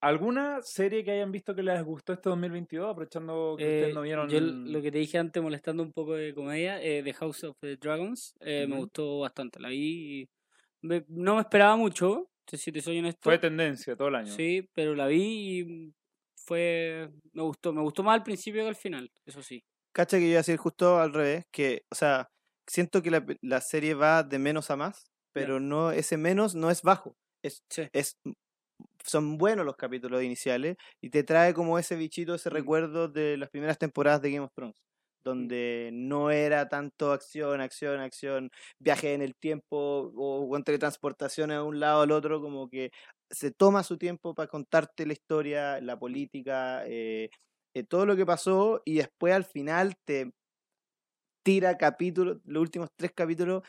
¿Alguna 0.00 0.60
serie 0.62 1.02
que 1.02 1.10
hayan 1.10 1.32
visto 1.32 1.54
que 1.54 1.62
les 1.62 1.82
gustó 1.82 2.12
este 2.12 2.28
2022? 2.28 2.90
Aprovechando 2.90 3.54
que 3.56 3.64
Eh, 3.64 3.74
ustedes 3.74 3.94
no 3.94 4.02
vieron. 4.02 4.28
Yo 4.28 4.40
lo 4.40 4.82
que 4.82 4.92
te 4.92 4.98
dije 4.98 5.18
antes, 5.18 5.42
molestando 5.42 5.82
un 5.82 5.92
poco 5.92 6.14
de 6.14 6.34
comedia, 6.34 6.82
eh, 6.82 7.02
The 7.02 7.14
House 7.14 7.44
of 7.44 7.56
the 7.60 7.76
Dragons, 7.76 8.34
eh, 8.40 8.66
me 8.68 8.76
gustó 8.76 9.20
bastante. 9.20 9.58
La 9.58 9.68
vi 9.68 10.22
y 10.22 10.28
me- 10.82 11.04
no 11.08 11.36
me 11.36 11.40
esperaba 11.40 11.76
mucho, 11.76 12.28
si 12.46 12.70
te 12.70 12.82
soy 12.82 12.98
honesto. 12.98 13.22
Fue 13.22 13.38
tendencia 13.38 13.96
todo 13.96 14.08
el 14.08 14.16
año. 14.16 14.32
Sí, 14.32 14.68
pero 14.74 14.94
la 14.94 15.06
vi 15.06 15.60
y 15.60 15.94
fue 16.36 17.10
me 17.32 17.42
gustó, 17.42 17.72
me 17.72 17.82
gustó 17.82 18.02
más 18.02 18.14
al 18.14 18.22
principio 18.22 18.62
que 18.62 18.68
al 18.68 18.76
final, 18.76 19.10
eso 19.24 19.42
sí. 19.42 19.62
Cacha 19.96 20.18
que 20.18 20.24
yo 20.24 20.28
iba 20.30 20.38
a 20.38 20.42
decir 20.42 20.58
justo 20.58 20.98
al 21.00 21.12
revés, 21.14 21.44
que, 21.52 21.82
o 21.90 21.94
sea, 21.94 22.28
siento 22.66 23.02
que 23.02 23.10
la, 23.10 23.24
la 23.40 23.60
serie 23.62 23.94
va 23.94 24.22
de 24.22 24.38
menos 24.38 24.70
a 24.70 24.76
más, 24.76 25.04
pero 25.32 25.58
no, 25.60 25.90
ese 25.92 26.18
menos 26.18 26.54
no 26.54 26.70
es 26.70 26.82
bajo. 26.82 27.16
Es, 27.42 27.62
Sí. 27.70 27.88
es, 27.94 28.16
son 29.04 29.38
buenos 29.38 29.64
los 29.66 29.76
capítulos 29.76 30.22
iniciales 30.22 30.76
y 31.02 31.10
te 31.10 31.24
trae 31.24 31.54
como 31.54 31.78
ese 31.78 31.96
bichito, 31.96 32.34
ese 32.34 32.50
Mm. 32.50 32.62
recuerdo 32.62 33.08
de 33.08 33.36
las 33.38 33.50
primeras 33.50 33.78
temporadas 33.78 34.22
de 34.22 34.32
Game 34.32 34.44
of 34.46 34.52
Thrones, 34.54 34.76
donde 35.24 35.90
no 35.92 36.30
era 36.30 36.68
tanto 36.68 37.12
acción, 37.12 37.60
acción, 37.60 38.00
acción, 38.00 38.50
viaje 38.80 39.14
en 39.14 39.22
el 39.22 39.34
tiempo 39.36 39.76
o, 40.16 40.48
o 40.54 40.62
teletransportación 40.62 41.50
de 41.50 41.60
un 41.60 41.80
lado 41.80 42.02
al 42.02 42.12
otro, 42.12 42.40
como 42.40 42.68
que 42.68 42.90
se 43.30 43.50
toma 43.52 43.82
su 43.82 43.98
tiempo 43.98 44.34
para 44.34 44.48
contarte 44.48 45.06
la 45.06 45.12
historia, 45.14 45.80
la 45.80 45.98
política, 45.98 46.84
eh, 46.86 47.30
eh, 47.76 47.84
todo 47.84 48.06
lo 48.06 48.16
que 48.16 48.24
pasó 48.24 48.80
y 48.86 48.94
después 48.94 49.34
al 49.34 49.44
final 49.44 49.98
te 50.06 50.32
tira 51.42 51.76
capítulos, 51.76 52.38
los 52.46 52.62
últimos 52.62 52.88
tres 52.96 53.12
capítulos 53.14 53.62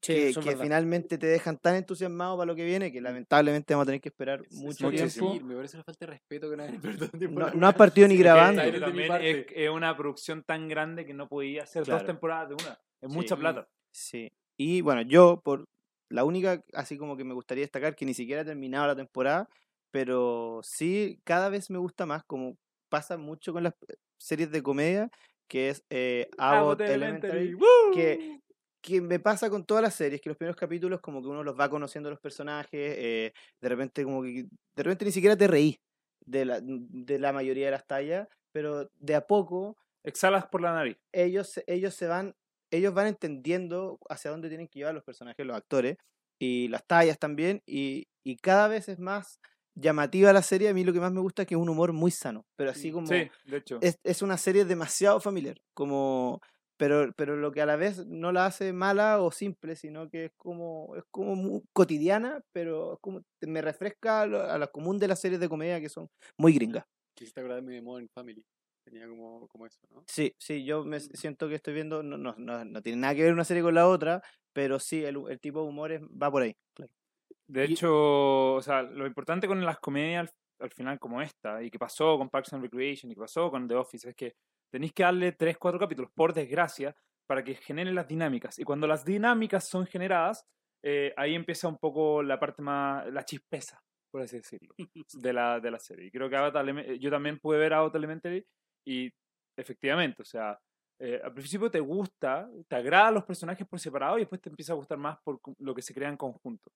Sí, 0.00 0.34
que, 0.34 0.56
finalmente 0.56 1.16
te 1.18 1.26
dejan 1.26 1.58
tan 1.58 1.76
entusiasmado 1.76 2.36
para 2.38 2.46
lo 2.46 2.56
que 2.56 2.64
viene 2.64 2.90
que 2.90 3.00
lamentablemente 3.00 3.74
vamos 3.74 3.84
a 3.84 3.86
tener 3.86 4.00
que 4.00 4.08
esperar 4.08 4.42
Es- 4.44 4.54
mucho 4.54 4.90
tiempo. 4.90 5.34
Me 5.44 5.54
parece 5.54 5.76
una 5.76 5.84
falta 5.84 6.06
de 6.06 6.12
respeto 6.12 6.50
que 6.50 6.56
no 6.56 6.62
hayan 6.62 6.74
invertido 6.76 7.08
tiempo 7.10 7.40
No, 7.54 7.68
has 7.68 7.74
partido 7.74 8.08
ni 8.08 8.16
grabando. 8.16 8.62
Es, 8.62 9.46
es 9.54 9.70
una 9.70 9.94
producción 9.96 10.42
tan 10.44 10.66
grande 10.66 11.04
que 11.04 11.12
no 11.12 11.28
podía 11.28 11.64
hacer 11.64 11.84
Claro. 11.84 11.98
dos 12.00 12.06
temporadas 12.06 12.48
de 12.48 12.54
una. 12.54 12.80
Es 13.02 13.10
Sí. 13.10 13.14
mucha 13.16 13.36
plata. 13.36 13.68
Sí. 13.92 14.32
Y 14.56 14.80
bueno, 14.80 15.02
yo 15.02 15.40
por 15.44 15.68
la 16.08 16.24
única, 16.24 16.64
así 16.72 16.96
como 16.96 17.16
que 17.18 17.24
me 17.24 17.34
gustaría 17.34 17.62
destacar, 17.62 17.94
que 17.94 18.06
ni 18.06 18.14
siquiera 18.14 18.42
he 18.42 18.44
terminado 18.46 18.86
la 18.88 18.96
temporada, 18.96 19.48
pero 19.92 20.60
sí, 20.64 21.20
cada 21.22 21.48
vez 21.48 21.70
me 21.70 21.78
gusta 21.78 22.06
más, 22.06 22.24
como 22.24 22.56
pasa 22.92 23.16
mucho 23.16 23.54
con 23.54 23.62
las 23.62 23.72
series 24.18 24.50
de 24.50 24.62
comedia, 24.62 25.10
que 25.48 25.70
es 25.70 25.82
eh, 25.88 26.28
Abbott 26.36 26.82
Elementary, 26.82 27.56
que, 27.94 28.38
que 28.82 29.00
me 29.00 29.18
pasa 29.18 29.48
con 29.48 29.64
todas 29.64 29.82
las 29.82 29.94
series, 29.94 30.20
que 30.20 30.28
los 30.28 30.36
primeros 30.36 30.56
capítulos 30.56 31.00
como 31.00 31.22
que 31.22 31.28
uno 31.28 31.42
los 31.42 31.58
va 31.58 31.70
conociendo 31.70 32.10
los 32.10 32.20
personajes, 32.20 32.94
eh, 32.98 33.32
de 33.62 33.68
repente 33.70 34.04
como 34.04 34.22
que, 34.22 34.44
de 34.44 34.82
repente 34.82 35.06
ni 35.06 35.10
siquiera 35.10 35.38
te 35.38 35.46
reí 35.46 35.80
de 36.26 36.44
la, 36.44 36.60
de 36.62 37.18
la 37.18 37.32
mayoría 37.32 37.64
de 37.64 37.70
las 37.70 37.86
tallas, 37.86 38.28
pero 38.52 38.90
de 38.94 39.14
a 39.14 39.26
poco 39.26 39.78
Exhalas 40.04 40.46
por 40.46 40.60
la 40.60 40.74
nariz. 40.74 40.98
ellos, 41.12 41.62
ellos 41.66 41.94
se 41.94 42.08
van, 42.08 42.34
ellos 42.70 42.92
van 42.92 43.06
entendiendo 43.06 43.98
hacia 44.10 44.30
dónde 44.30 44.48
tienen 44.48 44.68
que 44.68 44.80
llevar 44.80 44.92
los 44.92 45.04
personajes, 45.04 45.46
los 45.46 45.56
actores, 45.56 45.96
y 46.38 46.68
las 46.68 46.86
tallas 46.86 47.18
también, 47.18 47.62
y, 47.64 48.08
y 48.22 48.36
cada 48.36 48.68
vez 48.68 48.90
es 48.90 48.98
más 48.98 49.40
llamativa 49.74 50.32
la 50.32 50.42
serie. 50.42 50.68
A 50.68 50.74
mí 50.74 50.84
lo 50.84 50.92
que 50.92 51.00
más 51.00 51.12
me 51.12 51.20
gusta 51.20 51.42
es 51.42 51.48
que 51.48 51.54
es 51.54 51.60
un 51.60 51.68
humor 51.68 51.92
muy 51.92 52.10
sano, 52.10 52.44
pero 52.56 52.70
así 52.70 52.90
Mm, 52.90 52.92
como 52.92 53.08
Sí, 53.08 53.30
de 53.44 53.56
hecho. 53.56 53.78
es, 53.80 53.98
es 54.04 54.22
una 54.22 54.38
serie 54.38 54.64
demasiado 54.64 55.20
familiar, 55.20 55.58
como 55.74 56.40
pero, 56.78 57.12
pero 57.16 57.36
lo 57.36 57.52
que 57.52 57.62
a 57.62 57.66
la 57.66 57.76
vez 57.76 58.06
no 58.06 58.32
la 58.32 58.46
hace 58.46 58.72
mala 58.72 59.22
o 59.22 59.30
simple, 59.30 59.76
sino 59.76 60.08
que 60.10 60.26
es 60.26 60.32
como, 60.36 60.96
es 60.96 61.04
como 61.12 61.36
muy 61.36 61.62
cotidiana, 61.72 62.40
pero 62.52 62.94
es 62.94 62.98
como 63.00 63.22
me 63.42 63.62
refresca 63.62 64.22
a 64.22 64.26
lo, 64.26 64.42
a 64.42 64.58
lo 64.58 64.70
común 64.72 64.98
de 64.98 65.08
las 65.08 65.20
series 65.20 65.40
de 65.40 65.48
comedia 65.48 65.80
que 65.80 65.88
son 65.88 66.08
muy 66.38 66.52
gringas. 66.54 66.84
Quisiste 67.14 67.40
acordarme 67.40 67.72
de 67.74 67.82
Modern 67.82 68.08
Family. 68.08 68.44
Tenía 68.84 69.08
como, 69.08 69.46
como 69.48 69.66
eso, 69.66 69.80
¿no? 69.90 70.06
Sí, 70.06 70.34
sí, 70.38 70.64
yo 70.64 70.84
me 70.84 71.00
siento 71.00 71.48
que 71.48 71.54
estoy 71.54 71.74
viendo, 71.74 72.02
no, 72.02 72.18
no, 72.18 72.34
no, 72.36 72.64
no 72.64 72.82
tiene 72.82 72.98
nada 73.00 73.14
que 73.14 73.22
ver 73.22 73.32
una 73.32 73.44
serie 73.44 73.62
con 73.62 73.74
la 73.74 73.88
otra, 73.88 74.22
pero 74.52 74.78
sí, 74.78 75.02
el, 75.04 75.16
el 75.28 75.40
tipo 75.40 75.62
de 75.62 75.68
humor 75.68 75.92
es- 75.92 76.02
va 76.02 76.30
por 76.30 76.42
ahí. 76.42 76.56
Claro. 76.74 76.92
De 77.48 77.64
Y- 77.66 77.72
hecho, 77.72 78.54
o 78.54 78.62
sea, 78.62 78.82
lo 78.82 79.06
importante 79.06 79.46
con 79.46 79.64
las 79.64 79.78
comedias 79.78 80.28
al, 80.60 80.66
al 80.66 80.70
final 80.70 80.98
como 80.98 81.20
esta, 81.20 81.62
y 81.62 81.70
que 81.70 81.78
pasó 81.78 82.16
con 82.18 82.30
Parks 82.30 82.52
and 82.52 82.62
Recreation, 82.62 83.10
y 83.10 83.14
que 83.14 83.20
pasó 83.20 83.50
con 83.50 83.66
The 83.68 83.74
Office, 83.74 84.08
es 84.08 84.14
que 84.14 84.34
tenéis 84.72 84.92
que 84.92 85.02
darle 85.02 85.32
3, 85.32 85.58
4 85.58 85.78
capítulos, 85.78 86.10
por 86.14 86.32
desgracia, 86.32 86.94
para 87.26 87.42
que 87.44 87.54
generen 87.54 87.94
las 87.94 88.08
dinámicas. 88.08 88.58
Y 88.58 88.64
cuando 88.64 88.86
las 88.86 89.04
dinámicas 89.04 89.68
son 89.68 89.86
generadas, 89.86 90.44
eh, 90.84 91.12
ahí 91.16 91.34
empieza 91.34 91.68
un 91.68 91.78
poco 91.78 92.22
la 92.22 92.38
parte 92.38 92.62
más, 92.62 93.06
la 93.12 93.24
chispeza, 93.24 93.80
por 94.10 94.22
así 94.22 94.36
decirlo, 94.36 94.74
de 95.12 95.32
la, 95.32 95.60
de 95.60 95.70
la 95.70 95.78
serie. 95.78 96.06
Y 96.06 96.10
creo 96.10 96.28
que 96.28 96.36
Avatar 96.36 96.64
yo 96.98 97.10
también 97.10 97.38
pude 97.38 97.58
ver 97.58 97.74
Avatar 97.74 97.98
Elementary 97.98 98.44
y 98.86 99.10
efectivamente, 99.56 100.22
o 100.22 100.24
sea, 100.24 100.58
eh, 101.04 101.20
al 101.22 101.32
principio 101.34 101.70
te 101.70 101.80
gusta, 101.80 102.48
te 102.68 102.76
agradan 102.76 103.14
los 103.14 103.24
personajes 103.24 103.66
por 103.66 103.80
separado 103.80 104.16
y 104.18 104.20
después 104.22 104.40
te 104.40 104.48
empieza 104.50 104.72
a 104.72 104.76
gustar 104.76 104.98
más 104.98 105.18
por 105.24 105.40
lo 105.58 105.74
que 105.74 105.82
se 105.82 105.92
crea 105.92 106.08
en 106.08 106.16
conjunto. 106.16 106.70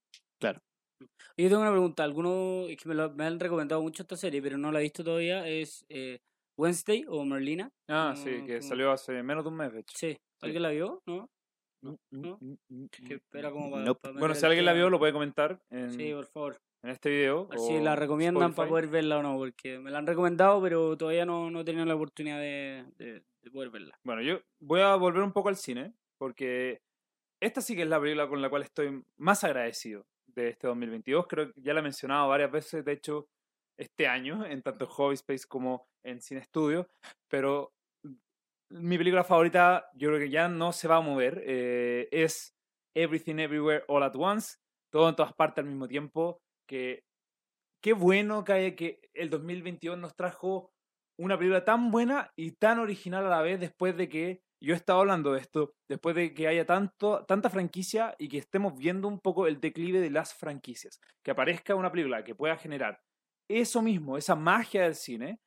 Yo 1.37 1.49
tengo 1.49 1.61
una 1.61 1.71
pregunta, 1.71 2.03
alguno 2.05 2.67
es 2.69 2.77
que 2.79 2.89
me, 2.89 2.95
lo- 2.95 3.13
me 3.13 3.25
han 3.25 3.39
recomendado 3.39 3.83
mucho 3.83 4.03
esta 4.03 4.17
serie, 4.17 4.41
pero 4.43 4.57
no 4.57 4.73
la 4.73 4.79
he 4.81 4.83
visto 4.83 5.05
todavía, 5.05 5.47
es 5.47 5.85
eh, 5.91 6.19
Wednesday 6.59 7.05
o 7.09 7.25
Merlina. 7.25 7.71
Ah, 7.89 8.15
sí, 8.17 8.43
que 8.47 8.59
como- 8.59 8.69
salió 8.69 8.91
hace 8.93 9.23
menos 9.23 9.45
de 9.45 9.51
un 9.51 9.57
mes, 9.57 9.73
de 9.73 9.81
hecho. 9.81 9.95
Sí, 9.97 10.17
¿alguien 10.43 10.63
la 10.63 10.71
vio? 10.71 11.03
¿No? 11.07 11.29
¿no? 11.83 12.39
mm, 12.41 12.87
Que 13.07 13.15
espera 13.15 13.51
como 13.53 13.71
para... 13.71 13.85
Nope. 13.85 14.01
para 14.01 14.19
Bueno, 14.19 14.35
si 14.35 14.45
alguien 14.47 14.65
la 14.65 14.73
vio, 14.73 14.89
lo 14.91 14.99
puede 14.99 15.13
comentar 15.13 15.61
en, 15.71 15.91
Sí, 15.93 16.13
por 16.15 16.27
favor. 16.27 16.57
en 16.83 16.91
este 16.91 17.11
video. 17.11 17.49
Si 17.59 17.79
la 17.79 17.95
recomiendan 17.95 18.55
para 18.55 18.67
Spotify. 18.67 18.71
poder 18.71 18.87
verla 18.89 19.19
o 19.19 19.23
no, 19.23 19.37
porque 19.37 19.79
me 19.79 19.91
la 19.91 19.99
han 19.99 20.07
recomendado, 20.07 20.61
pero 20.63 20.97
todavía 20.97 21.27
no, 21.27 21.51
no 21.51 21.61
he 21.61 21.65
tenido 21.65 21.85
la 21.85 21.95
oportunidad 21.95 22.39
de, 22.41 22.85
de- 22.97 23.23
de 23.47 23.53
poder 23.53 23.71
verla. 23.71 23.99
Bueno, 24.03 24.23
yo 24.23 24.41
voy 24.59 24.81
a 24.81 24.97
volver 24.97 25.23
un 25.23 25.33
poco 25.33 25.49
al 25.49 25.57
cine, 25.57 25.95
porque 26.19 26.83
esta 27.41 27.61
sí 27.61 27.77
que 27.77 27.83
es 27.83 27.89
la 27.89 28.01
película 28.01 28.29
con 28.29 28.43
la 28.43 28.51
cual 28.51 28.63
estoy 28.63 29.03
más 29.17 29.45
agradecido 29.45 30.05
de 30.27 30.49
este 30.49 30.67
2022. 30.67 31.27
Creo 31.29 31.53
que 31.53 31.63
ya 31.63 31.73
la 31.73 31.81
he 31.81 31.85
mencionado 31.85 32.29
varias 32.29 32.51
veces, 32.51 32.85
de 32.85 32.93
hecho, 32.93 33.29
este 33.79 34.09
año, 34.09 34.45
en 34.45 34.63
tanto 34.63 34.87
Hobby 34.87 35.15
Space 35.15 35.47
como 35.47 35.87
en 36.03 36.21
Cine 36.21 36.43
Studio, 36.43 36.89
pero 37.29 37.73
mi 38.69 38.99
película 38.99 39.23
favorita, 39.23 39.91
yo 39.95 40.09
creo 40.09 40.19
que 40.19 40.31
ya 40.31 40.49
no 40.49 40.73
se 40.73 40.89
va 40.89 40.97
a 40.97 41.01
mover, 41.01 41.43
eh, 41.47 42.09
es 42.11 42.57
Everything 42.97 43.37
Everywhere 43.37 43.85
All 43.87 44.03
at 44.03 44.17
Once, 44.17 44.57
todo 44.91 45.09
en 45.09 45.15
todas 45.15 45.35
partes 45.35 45.63
al 45.63 45.71
mismo 45.71 45.87
tiempo, 45.87 46.41
que 46.67 47.05
qué 47.81 47.93
bueno 47.93 48.43
que, 48.43 48.75
que 48.75 49.01
el 49.15 49.31
2022 49.31 49.99
nos 49.99 50.17
trajo 50.17 50.73
una 51.19 51.37
película 51.37 51.65
tan 51.65 51.91
buena 51.91 52.31
y 52.37 52.53
tan 52.53 52.79
original 52.79 53.27
a 53.27 53.31
la 53.31 53.43
vez 53.43 53.61
después 53.61 53.97
de 53.97 54.09
que 54.09 54.41
yo 54.63 54.73
he 54.73 54.77
estado 54.77 55.01
hablando 55.01 55.33
de 55.33 55.41
esto, 55.41 55.75
después 55.89 56.17
de 56.17 56.33
que 56.35 56.49
haya 56.49 56.65
tanto, 56.65 57.25
tanta 57.27 57.51
franquicia 57.51 58.15
y 58.19 58.29
que 58.29 58.39
estemos 58.39 58.77
viendo 58.77 59.07
un 59.07 59.21
poco 59.21 59.47
el 59.47 59.61
declive 59.61 60.01
de 60.01 60.11
las 60.11 60.35
franquicias. 60.35 60.99
Que 61.23 61.31
aparezca 61.31 61.75
una 61.75 61.93
película 61.93 62.25
que 62.25 62.35
pueda 62.35 62.57
generar 62.57 63.01
eso 63.49 63.83
mismo, 63.83 64.17
esa 64.17 64.35
magia 64.35 64.83
del 64.83 64.95
cine, 64.95 65.39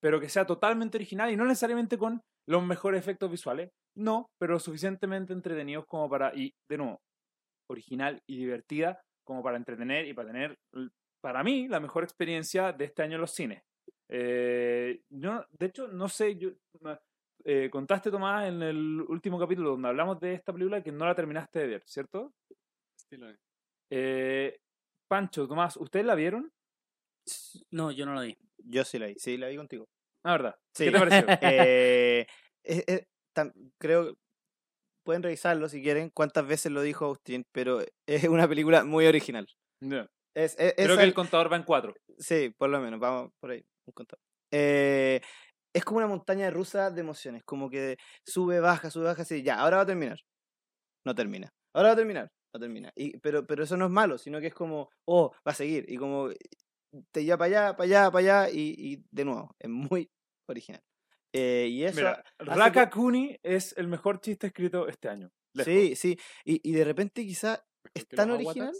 pero 0.00 0.20
que 0.20 0.28
sea 0.28 0.46
totalmente 0.46 0.98
original 0.98 1.30
y 1.30 1.36
no 1.36 1.44
necesariamente 1.44 1.98
con 1.98 2.20
los 2.46 2.64
mejores 2.64 3.00
efectos 3.00 3.30
visuales, 3.30 3.70
no, 3.96 4.26
pero 4.38 4.58
suficientemente 4.58 5.32
entretenidos 5.32 5.84
como 5.86 6.08
para, 6.08 6.34
y 6.34 6.52
de 6.68 6.78
nuevo, 6.78 7.00
original 7.70 8.22
y 8.28 8.38
divertida 8.38 9.00
como 9.24 9.42
para 9.42 9.56
entretener 9.56 10.06
y 10.06 10.14
para 10.14 10.32
tener, 10.32 10.54
para 11.22 11.42
mí, 11.42 11.68
la 11.68 11.80
mejor 11.80 12.04
experiencia 12.04 12.72
de 12.72 12.86
este 12.86 13.02
año 13.02 13.16
en 13.16 13.20
los 13.20 13.32
cines. 13.32 13.62
Eh, 14.08 15.02
yo, 15.10 15.44
de 15.50 15.66
hecho, 15.66 15.88
no 15.88 16.08
sé, 16.08 16.36
yo, 16.36 16.50
eh, 17.44 17.68
contaste, 17.70 18.10
Tomás, 18.10 18.48
en 18.48 18.62
el 18.62 19.00
último 19.02 19.38
capítulo 19.38 19.70
donde 19.70 19.88
hablamos 19.88 20.18
de 20.20 20.34
esta 20.34 20.52
película 20.52 20.82
que 20.82 20.92
no 20.92 21.06
la 21.06 21.14
terminaste 21.14 21.58
de 21.60 21.66
ver, 21.66 21.82
¿cierto? 21.86 22.32
Sí, 22.96 23.16
lo 23.16 23.28
es. 23.30 23.38
Eh, 23.90 24.58
Pancho, 25.08 25.46
Tomás, 25.46 25.76
¿ustedes 25.76 26.04
la 26.06 26.14
vieron? 26.14 26.52
No, 27.70 27.90
yo 27.90 28.06
no 28.06 28.14
lo 28.14 28.22
vi. 28.22 28.36
Yo 28.58 28.84
sí 28.84 28.98
la 28.98 29.06
vi, 29.06 29.14
sí, 29.18 29.36
la 29.36 29.48
vi 29.48 29.56
contigo. 29.56 29.88
Ah, 30.24 30.32
verdad. 30.32 30.56
Sí. 30.74 30.84
¿Qué 30.84 30.90
te 30.92 30.98
pareció? 30.98 31.26
Eh, 31.42 32.26
es- 32.64 32.84
es- 32.86 33.06
tam- 33.34 33.52
creo 33.78 34.16
pueden 35.04 35.22
revisarlo 35.22 35.68
si 35.70 35.82
quieren 35.82 36.10
cuántas 36.10 36.46
veces 36.46 36.70
lo 36.70 36.82
dijo 36.82 37.06
Austin, 37.06 37.46
pero 37.52 37.80
es 38.06 38.24
una 38.24 38.46
película 38.48 38.84
muy 38.84 39.06
original. 39.06 39.46
Ya. 39.80 40.06
Es, 40.34 40.54
es- 40.58 40.74
Creo 40.74 40.96
que 40.98 41.02
el 41.04 41.14
contador 41.14 41.50
va 41.50 41.56
en 41.56 41.62
cuatro. 41.62 41.94
Sí, 42.18 42.50
por 42.58 42.68
lo 42.68 42.78
menos, 42.80 43.00
vamos 43.00 43.32
por 43.40 43.52
ahí. 43.52 43.64
Un 43.88 43.92
contador. 43.92 44.22
Eh, 44.52 45.20
es 45.74 45.84
como 45.84 45.98
una 45.98 46.06
montaña 46.06 46.50
rusa 46.50 46.90
de 46.90 47.00
emociones, 47.00 47.42
como 47.44 47.68
que 47.70 47.96
sube, 48.26 48.60
baja, 48.60 48.90
sube, 48.90 49.04
baja, 49.04 49.22
así, 49.22 49.42
ya, 49.42 49.58
ahora 49.60 49.76
va 49.78 49.82
a 49.82 49.86
terminar. 49.86 50.18
No 51.06 51.14
termina. 51.14 51.48
Ahora 51.74 51.88
va 51.90 51.92
a 51.94 51.96
terminar. 51.96 52.28
No 52.54 52.60
termina. 52.60 52.90
Y, 52.96 53.18
pero, 53.18 53.46
pero 53.46 53.64
eso 53.64 53.76
no 53.76 53.84
es 53.86 53.90
malo, 53.90 54.18
sino 54.18 54.40
que 54.40 54.48
es 54.48 54.54
como, 54.54 54.88
oh, 55.06 55.32
va 55.46 55.52
a 55.52 55.54
seguir. 55.54 55.84
Y 55.88 55.96
como 55.96 56.30
te 57.12 57.24
lleva 57.24 57.36
para 57.38 57.46
allá, 57.46 57.76
para 57.76 57.84
allá, 57.84 58.10
para 58.10 58.18
allá, 58.44 58.50
y, 58.50 58.74
y 58.78 59.04
de 59.10 59.24
nuevo, 59.24 59.54
es 59.58 59.68
muy 59.68 60.10
original. 60.48 60.82
Eh, 61.34 61.68
y 61.70 61.84
eso. 61.84 61.96
Mira, 61.96 62.24
Raka 62.38 62.88
que- 62.88 62.94
Kuni 62.96 63.38
es 63.42 63.76
el 63.76 63.86
mejor 63.88 64.20
chiste 64.20 64.46
escrito 64.46 64.88
este 64.88 65.08
año. 65.10 65.30
lejos. 65.54 65.70
Sí, 65.72 65.94
sí. 65.94 66.18
Y, 66.44 66.60
y 66.68 66.72
de 66.72 66.84
repente 66.84 67.24
quizá 67.26 67.62
es 67.92 68.08
tan 68.08 68.30
original. 68.30 68.72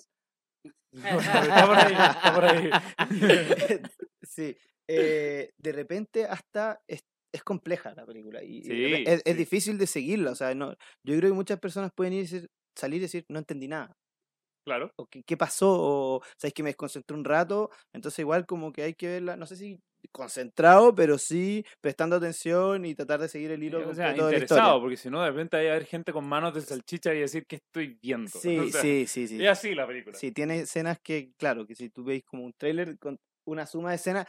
Aguatars. 0.94 1.46
está 1.46 1.66
por 1.66 1.76
ahí, 1.76 1.92
está 1.92 2.34
por 2.34 2.44
ahí. 2.44 2.70
sí. 4.22 4.56
Eh, 4.88 5.52
de 5.58 5.72
repente 5.72 6.24
hasta 6.24 6.80
es, 6.86 7.00
es 7.32 7.42
compleja 7.44 7.94
la 7.94 8.06
película. 8.06 8.42
Y, 8.42 8.58
y 8.58 8.62
Sí, 8.62 8.70
repe- 8.70 9.02
es, 9.08 9.22
es 9.24 9.32
sí. 9.32 9.38
difícil 9.38 9.78
de 9.78 9.86
seguirla. 9.86 10.30
O 10.32 10.34
sea, 10.34 10.54
no, 10.54 10.72
yo 11.04 11.16
creo 11.16 11.30
que 11.30 11.36
muchas 11.36 11.60
personas 11.60 11.92
pueden 11.94 12.14
ir 12.14 12.20
y 12.20 12.22
decir- 12.22 12.48
salir 12.74 12.98
y 12.98 13.02
decir, 13.02 13.24
no 13.28 13.38
entendí 13.38 13.68
nada. 13.68 13.92
Claro. 14.66 14.92
O 14.96 15.06
qué, 15.06 15.22
qué 15.24 15.36
pasó, 15.36 15.68
o 15.70 16.22
sabes 16.36 16.52
que 16.52 16.62
me 16.62 16.68
desconcentré 16.70 17.16
un 17.16 17.24
rato. 17.24 17.70
Entonces, 17.94 18.18
igual 18.20 18.44
como 18.46 18.70
que 18.72 18.82
hay 18.82 18.94
que 18.94 19.08
verla, 19.08 19.36
no 19.36 19.46
sé 19.46 19.56
si 19.56 19.78
concentrado, 20.12 20.94
pero 20.94 21.18
sí 21.18 21.64
prestando 21.80 22.16
atención 22.16 22.84
y 22.84 22.94
tratar 22.94 23.20
de 23.20 23.28
seguir 23.28 23.50
el 23.50 23.62
hilo 23.62 23.86
O 23.88 23.94
sea, 23.94 24.12
interesado, 24.16 24.80
porque 24.80 24.96
si 24.96 25.10
no, 25.10 25.22
de 25.22 25.30
repente 25.30 25.56
hay 25.56 25.66
a 25.66 25.70
haber 25.72 25.86
gente 25.86 26.12
con 26.12 26.26
manos 26.28 26.54
de 26.54 26.60
salchicha 26.60 27.12
y 27.14 27.20
decir 27.20 27.46
que 27.46 27.56
estoy 27.56 27.98
viendo. 28.00 28.30
Sí, 28.42 28.58
O 28.58 28.68
sea, 28.68 28.80
sí, 28.82 29.06
sí, 29.06 29.26
sí. 29.26 29.42
Es 29.42 29.50
así 29.50 29.74
la 29.74 29.86
película. 29.86 30.16
Sí, 30.16 30.32
tiene 30.32 30.60
escenas 30.60 30.98
que, 31.00 31.32
claro, 31.36 31.66
que 31.66 31.74
si 31.74 31.88
tú 31.90 32.04
veis 32.04 32.22
como 32.24 32.44
un 32.44 32.52
tráiler 32.52 32.96
una 33.48 33.66
suma 33.66 33.90
de 33.90 33.96
escenas, 33.96 34.26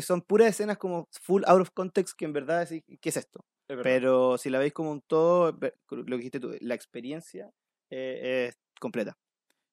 son 0.00 0.22
puras 0.22 0.48
escenas 0.48 0.78
como 0.78 1.08
full 1.22 1.42
out 1.46 1.60
of 1.60 1.70
context 1.70 2.16
que 2.16 2.24
en 2.24 2.32
verdad 2.32 2.66
decís, 2.66 2.84
¿qué 3.00 3.08
es 3.08 3.16
esto? 3.16 3.44
es. 3.68 3.78
Pero 3.82 4.38
si 4.38 4.50
la 4.50 4.58
veis 4.58 4.72
como 4.72 4.90
un 4.90 5.02
todo, 5.02 5.52
lo 5.52 6.04
que 6.04 6.16
dijiste 6.16 6.40
tú, 6.40 6.56
la 6.60 6.74
experiencia 6.74 7.52
eh, 7.90 8.48
es 8.48 8.58
completa. 8.80 9.16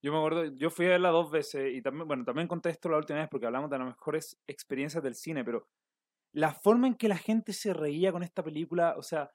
Yo 0.01 0.11
me 0.11 0.19
acuerdo, 0.19 0.45
yo 0.45 0.69
fui 0.69 0.85
a 0.85 0.89
verla 0.89 1.09
dos 1.09 1.31
veces 1.31 1.73
y 1.73 1.81
también, 1.81 2.07
bueno, 2.07 2.23
también 2.25 2.47
conté 2.47 2.69
esto 2.69 2.89
la 2.89 2.97
última 2.97 3.19
vez 3.19 3.29
porque 3.29 3.47
hablamos 3.47 3.69
de 3.69 3.79
las 3.79 3.88
mejores 3.88 4.38
experiencias 4.45 5.01
del 5.01 5.15
cine, 5.15 5.43
pero 5.43 5.67
la 6.31 6.53
forma 6.53 6.88
en 6.88 6.95
que 6.95 7.07
la 7.07 7.17
gente 7.17 7.53
se 7.53 7.73
reía 7.73 8.11
con 8.11 8.21
esta 8.21 8.43
película, 8.43 8.95
o 8.97 9.01
sea, 9.01 9.31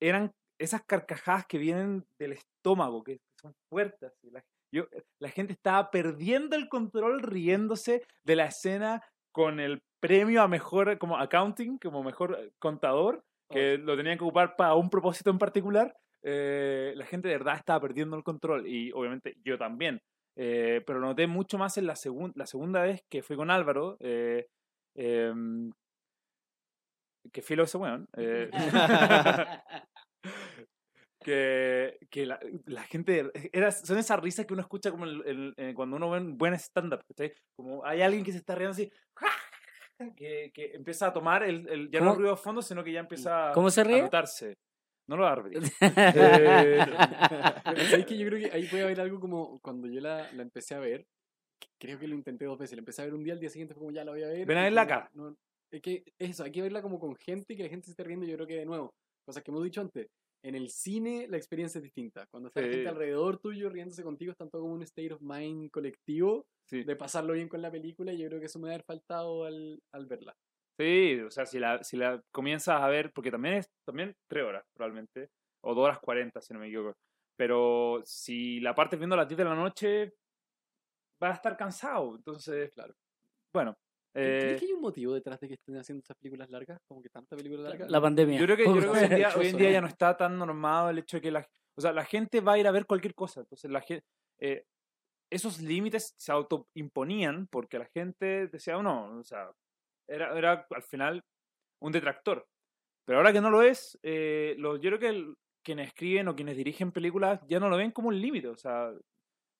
eran 0.00 0.34
esas 0.58 0.82
carcajadas 0.84 1.46
que 1.46 1.58
vienen 1.58 2.04
del 2.18 2.32
estómago, 2.32 3.02
que 3.02 3.20
son 3.40 3.54
fuertes. 3.70 4.12
y 4.22 4.30
La, 4.30 4.44
yo, 4.72 4.86
la 5.20 5.28
gente 5.30 5.52
estaba 5.52 5.90
perdiendo 5.90 6.56
el 6.56 6.68
control 6.68 7.22
riéndose 7.22 8.02
de 8.24 8.36
la 8.36 8.46
escena 8.46 9.02
con 9.32 9.60
el 9.60 9.80
premio 10.00 10.42
a 10.42 10.48
mejor, 10.48 10.98
como 10.98 11.16
accounting, 11.18 11.78
como 11.78 12.02
mejor 12.02 12.52
contador, 12.58 13.22
que 13.50 13.78
lo 13.78 13.96
tenían 13.96 14.18
que 14.18 14.24
ocupar 14.24 14.56
para 14.56 14.74
un 14.74 14.90
propósito 14.90 15.30
en 15.30 15.38
particular. 15.38 15.94
eh, 16.24 16.92
la 16.96 17.04
gente 17.04 17.28
de 17.28 17.34
verdad 17.34 17.56
estaba 17.56 17.80
perdiendo 17.80 18.16
el 18.16 18.22
control 18.22 18.66
y 18.66 18.92
obviamente 18.92 19.34
yo 19.44 19.58
también. 19.58 20.00
Eh, 20.36 20.82
pero 20.86 20.98
lo 21.00 21.08
noté 21.08 21.26
mucho 21.26 21.58
más 21.58 21.76
en 21.78 21.86
la, 21.86 21.94
segun- 21.94 22.32
la 22.36 22.46
segunda 22.46 22.82
vez 22.82 23.02
que 23.10 23.22
fui 23.22 23.36
con 23.36 23.50
Álvaro, 23.50 23.96
eh, 24.00 24.46
em, 24.96 25.70
que 27.32 27.42
filo 27.42 27.64
ese 27.64 27.78
weón. 27.78 28.06
que, 31.22 31.98
que 32.10 32.26
la, 32.26 32.38
la 32.66 32.82
gente 32.84 33.30
era, 33.52 33.70
son 33.72 33.98
esas 33.98 34.20
risas 34.20 34.46
que 34.46 34.52
uno 34.52 34.62
escucha 34.62 34.90
como 34.90 35.04
el- 35.04 35.22
el- 35.26 35.54
eh, 35.56 35.72
cuando 35.74 35.96
uno 35.96 36.10
ve 36.10 36.18
un 36.18 36.36
buen 36.36 36.54
stand-up, 36.54 37.02
¿cachai? 37.08 37.32
Como 37.56 37.84
hay 37.84 38.02
alguien 38.02 38.24
que 38.24 38.32
se 38.32 38.38
está 38.38 38.54
riendo 38.54 38.72
así, 38.72 38.90
que, 40.16 40.50
que 40.52 40.72
empieza 40.74 41.06
a 41.08 41.12
tomar 41.12 41.42
el, 41.44 41.68
el- 41.68 41.90
ya 41.90 42.00
no 42.00 42.06
¿Cómo? 42.06 42.18
ruido 42.18 42.30
de 42.34 42.40
fondo, 42.42 42.62
sino 42.62 42.82
que 42.84 42.92
ya 42.92 43.00
empieza 43.00 43.52
¿Cómo 43.54 43.70
se 43.70 43.80
a 43.80 43.84
ríe? 43.84 44.02
notarse. 44.02 44.54
No 45.08 45.16
lo 45.16 45.26
a 45.26 45.34
repetir. 45.34 45.62
Eh, 45.80 46.78
¿sabes 47.90 48.06
que 48.06 48.16
Yo 48.16 48.26
creo 48.28 48.38
que 48.38 48.56
ahí 48.56 48.66
puede 48.68 48.84
haber 48.84 49.00
algo 49.00 49.18
como 49.20 49.58
cuando 49.60 49.88
yo 49.88 50.00
la, 50.00 50.30
la 50.32 50.42
empecé 50.42 50.74
a 50.74 50.78
ver. 50.78 51.06
Creo 51.78 51.98
que 51.98 52.06
lo 52.06 52.14
intenté 52.14 52.44
dos 52.44 52.58
veces. 52.58 52.76
La 52.76 52.80
empecé 52.80 53.02
a 53.02 53.06
ver 53.06 53.14
un 53.14 53.24
día, 53.24 53.34
al 53.34 53.40
día 53.40 53.50
siguiente 53.50 53.74
fue 53.74 53.80
como 53.80 53.92
ya 53.92 54.04
la 54.04 54.12
voy 54.12 54.22
a 54.22 54.28
ver. 54.28 54.46
Ven 54.46 54.58
a 54.58 54.62
verla 54.62 54.82
acá. 54.82 55.10
no- 55.14 55.36
es 55.72 55.80
que 55.80 56.04
eso, 56.18 56.44
hay 56.44 56.52
que 56.52 56.60
verla 56.62 56.82
como 56.82 57.00
con 57.00 57.16
gente 57.16 57.54
y 57.54 57.56
que 57.56 57.62
la 57.64 57.68
gente 57.70 57.86
se 57.86 57.92
esté 57.92 58.04
riendo. 58.04 58.26
Yo 58.26 58.34
creo 58.36 58.46
que 58.46 58.56
de 58.56 58.66
nuevo, 58.66 58.94
cosas 59.24 59.42
que 59.42 59.50
hemos 59.50 59.64
dicho 59.64 59.80
antes. 59.80 60.06
En 60.44 60.54
el 60.54 60.70
cine 60.70 61.26
la 61.28 61.36
experiencia 61.36 61.78
es 61.78 61.84
distinta. 61.84 62.26
Cuando 62.26 62.48
está 62.48 62.60
la 62.60 62.66
Sí. 62.66 62.72
gente 62.74 62.88
alrededor 62.88 63.38
tuyo 63.38 63.68
riéndose 63.70 64.02
contigo, 64.02 64.32
están 64.32 64.50
todo 64.50 64.62
como 64.62 64.74
un 64.74 64.82
state 64.82 65.12
of 65.12 65.20
mind 65.22 65.70
colectivo 65.70 66.46
sí. 66.68 66.82
de 66.82 66.96
pasarlo 66.96 67.34
bien 67.34 67.48
con 67.48 67.62
la 67.62 67.70
película. 67.70 68.12
Y 68.12 68.18
yo 68.18 68.28
creo 68.28 68.40
que 68.40 68.46
eso 68.46 68.58
me 68.58 68.64
va 68.64 68.70
a 68.70 68.74
haber 68.74 68.84
faltado 68.84 69.44
al, 69.44 69.80
al 69.92 70.06
verla. 70.06 70.34
Sí, 70.78 71.20
o 71.20 71.30
sea, 71.30 71.46
si 71.46 71.58
la, 71.58 71.84
si 71.84 71.96
la 71.96 72.20
comienzas 72.32 72.80
a 72.80 72.88
ver, 72.88 73.12
porque 73.12 73.30
también 73.30 73.54
es 73.56 73.66
también 73.86 74.14
tres 74.28 74.44
horas 74.44 74.64
probablemente, 74.74 75.28
o 75.62 75.74
dos 75.74 75.84
horas 75.84 76.00
cuarenta, 76.00 76.40
si 76.40 76.52
no 76.54 76.60
me 76.60 76.66
equivoco. 76.66 76.94
Pero 77.36 78.00
si 78.04 78.58
la 78.60 78.74
partes 78.74 78.98
viendo 78.98 79.14
a 79.14 79.18
las 79.18 79.28
10 79.28 79.38
de 79.38 79.44
la 79.44 79.54
noche, 79.54 80.12
vas 81.20 81.32
a 81.32 81.34
estar 81.36 81.56
cansado. 81.56 82.16
Entonces, 82.16 82.72
Claro. 82.74 82.94
bueno. 83.54 83.74
Eh, 84.14 84.38
¿Crees 84.40 84.60
que 84.60 84.66
hay 84.66 84.72
un 84.72 84.80
motivo 84.80 85.14
detrás 85.14 85.40
de 85.40 85.48
que 85.48 85.54
estén 85.54 85.76
haciendo 85.76 86.00
estas 86.00 86.16
películas 86.16 86.50
largas? 86.50 86.78
Como 86.86 87.02
que 87.02 87.08
tanta 87.08 87.36
película 87.36 87.62
larga. 87.62 87.86
La 87.88 88.00
pandemia. 88.00 88.38
yo 88.38 88.44
creo 88.44 88.56
que, 88.56 88.64
yo 88.64 88.72
creo 88.76 88.92
que 88.92 88.98
hoy 88.98 89.04
en 89.04 89.14
día, 89.16 89.28
hoy 89.36 89.46
en 89.48 89.56
día 89.56 89.70
ya 89.70 89.80
no 89.80 89.86
está 89.86 90.16
tan 90.16 90.38
normado 90.38 90.90
el 90.90 90.98
hecho 90.98 91.16
de 91.16 91.20
que 91.22 91.30
la, 91.30 91.46
o 91.76 91.80
sea, 91.80 91.92
la 91.92 92.04
gente 92.04 92.40
va 92.40 92.52
a 92.54 92.58
ir 92.58 92.66
a 92.66 92.72
ver 92.72 92.86
cualquier 92.86 93.14
cosa. 93.14 93.40
Entonces, 93.40 93.70
la 93.70 93.80
gente, 93.80 94.04
esos 95.30 95.60
límites 95.60 96.14
se 96.18 96.30
autoimponían 96.32 97.46
porque 97.48 97.78
la 97.78 97.86
gente 97.86 98.48
decía, 98.48 98.76
"Oh, 98.76 98.82
no, 98.82 99.18
o 99.18 99.24
sea, 99.24 99.50
era, 100.08 100.36
era 100.36 100.66
al 100.70 100.82
final 100.82 101.22
un 101.80 101.92
detractor. 101.92 102.46
Pero 103.06 103.18
ahora 103.18 103.32
que 103.32 103.40
no 103.40 103.50
lo 103.50 103.62
es, 103.62 103.98
eh, 104.02 104.54
lo- 104.58 104.76
yo 104.76 104.90
creo 104.90 104.98
que 104.98 105.08
el- 105.08 105.34
quienes 105.64 105.88
escriben 105.88 106.28
o 106.28 106.36
quienes 106.36 106.56
dirigen 106.56 106.92
películas 106.92 107.40
ya 107.48 107.58
no 107.60 107.68
lo 107.68 107.76
ven 107.76 107.92
como 107.92 108.08
un 108.08 108.20
límite. 108.20 108.48
O 108.48 108.56
sea, 108.56 108.92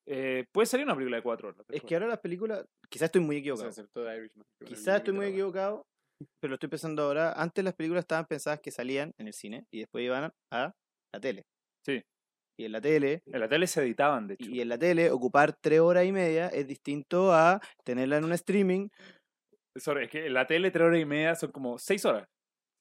eh, 0.07 0.45
puede 0.53 0.67
salir 0.67 0.85
una 0.87 0.95
película 0.95 1.17
de 1.17 1.23
cuatro 1.23 1.49
horas. 1.49 1.65
Es 1.71 1.83
que 1.83 1.95
ahora 1.95 2.09
las 2.09 2.21
películas, 2.21 2.65
quizás 2.91 3.07
estoy 3.07 3.21
muy 3.21 3.37
O 3.51 3.57
sea, 3.57 3.69
equivocado. 3.69 3.87
que 3.95 4.01
bueno, 4.35 4.45
Quizás 4.65 4.97
estoy 4.97 5.15
muy 5.15 5.27
equivocado, 5.27 5.87
pero 6.41 6.51
lo 6.51 6.55
estoy 6.55 6.69
pensando 6.69 7.03
ahora. 7.05 7.33
Antes 7.33 7.65
las 7.65 7.75
películas 7.75 8.03
estaban 8.03 8.27
pensadas 8.27 8.61
que 8.61 8.71
salían 8.71 9.13
en 9.19 9.27
el 9.29 9.33
cine 9.35 9.65
y 9.73 9.81
después 9.81 10.05
iban 10.05 10.33
a 10.53 10.73
la 11.13 11.21
tele. 11.21 11.43
Sí. 11.87 12.03
Y 12.59 12.67
en 12.67 12.73
la 12.73 12.81
tele, 12.81 13.23
En 13.27 13.41
la 13.41 13.49
tele 13.49 13.67
se 13.67 13.81
editaban, 13.83 14.29
de 14.29 14.35
hecho. 14.35 14.51
y 14.51 14.61
en 14.61 14.69
la 14.69 14.79
tele, 14.79 15.11
ocupar 15.11 15.55
tres 15.61 15.81
horas 15.81 16.05
y 16.05 16.13
media 16.13 16.49
es 16.49 16.67
distinto 16.67 17.33
a 17.33 17.61
tenerla 17.85 18.19
en 18.19 18.25
un 18.25 18.33
streaming. 18.33 18.89
Sorry, 19.77 20.05
es 20.05 20.11
que 20.11 20.27
en 20.27 20.35
la 20.35 20.47
tele 20.47 20.71
tres 20.71 20.85
horas 20.87 21.01
y 21.01 21.05
media 21.07 21.35
son 21.35 21.51
como 21.51 21.79
seis 21.79 22.05
horas. 22.05 22.29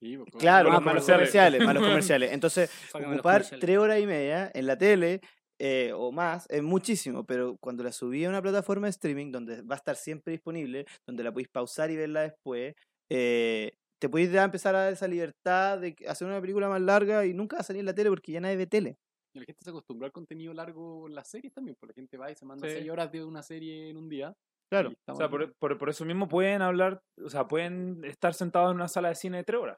Sí, 0.04 0.18
pues. 0.18 0.30
Claro, 0.42 0.70
malos 0.70 0.84
comerciales. 0.84 1.30
comerciales, 1.30 1.66
malos 1.66 1.84
comerciales. 1.88 2.32
Entonces, 2.34 2.72
ocupar 2.94 3.46
tres 3.60 3.78
horas 3.78 4.00
y 4.00 4.06
media 4.08 4.52
en 4.54 4.68
la 4.68 4.78
tele 4.78 5.22
eh, 5.62 5.92
o 5.94 6.12
más 6.12 6.48
es 6.50 6.64
muchísimo, 6.64 7.24
pero 7.26 7.56
cuando 7.62 7.84
la 7.84 7.92
subí 7.92 8.26
a 8.26 8.30
una 8.30 8.42
plataforma 8.42 8.88
de 8.88 8.92
streaming 8.92 9.32
donde 9.32 9.62
va 9.62 9.76
a 9.76 9.78
estar 9.78 9.96
siempre 9.96 10.32
disponible, 10.32 10.86
donde 11.08 11.24
la 11.24 11.32
podéis 11.32 11.50
pausar 11.50 11.92
y 11.92 11.98
verla 11.98 12.22
después, 12.22 12.74
eh, 13.12 13.74
te 14.02 14.10
podéis 14.10 14.32
ya 14.32 14.44
empezar 14.44 14.74
a 14.76 14.84
dar 14.86 14.94
esa 14.94 15.08
libertad 15.08 15.80
de 15.80 15.96
hacer 16.08 16.28
una 16.28 16.42
película 16.42 16.68
más 16.68 16.82
larga 16.82 17.26
y 17.26 17.34
nunca 17.34 17.58
va 17.58 17.60
a 17.60 17.64
salir 17.64 17.82
en 17.82 17.86
la 17.86 17.94
tele 17.94 18.10
porque 18.10 18.32
ya 18.32 18.42
nadie 18.42 18.56
ve 18.58 18.66
tele. 18.66 18.98
Y 19.36 19.40
la 19.40 19.46
gente 19.46 19.60
se 19.64 19.70
acostumbró 19.70 20.06
al 20.08 20.12
contenido 20.12 20.54
largo 20.54 21.08
en 21.08 21.14
las 21.16 21.30
series 21.30 21.54
también, 21.54 21.78
porque 21.80 21.92
la 21.92 22.02
gente 22.02 22.18
va 22.18 22.32
y 22.32 22.36
se 22.36 22.46
manda 22.46 22.68
Sí. 22.68 22.76
seis 22.78 22.90
horas 22.90 23.12
de 23.12 23.24
una 23.24 23.44
serie 23.44 23.90
en 23.90 23.98
un 23.98 24.10
día. 24.10 24.34
Claro. 24.72 24.92
O 25.08 25.16
sea, 25.16 25.30
por, 25.30 25.54
por- 25.60 25.78
por 25.78 25.90
eso 25.90 26.06
mismo 26.06 26.28
pueden 26.28 26.62
hablar, 26.62 27.00
o 27.24 27.30
sea, 27.30 27.48
pueden 27.48 28.04
estar 28.04 28.34
sentados 28.34 28.72
en 28.72 28.78
una 28.78 28.88
sala 28.88 29.10
de 29.10 29.16
cine 29.16 29.38
de 29.38 29.44
tres 29.44 29.62
horas. 29.62 29.78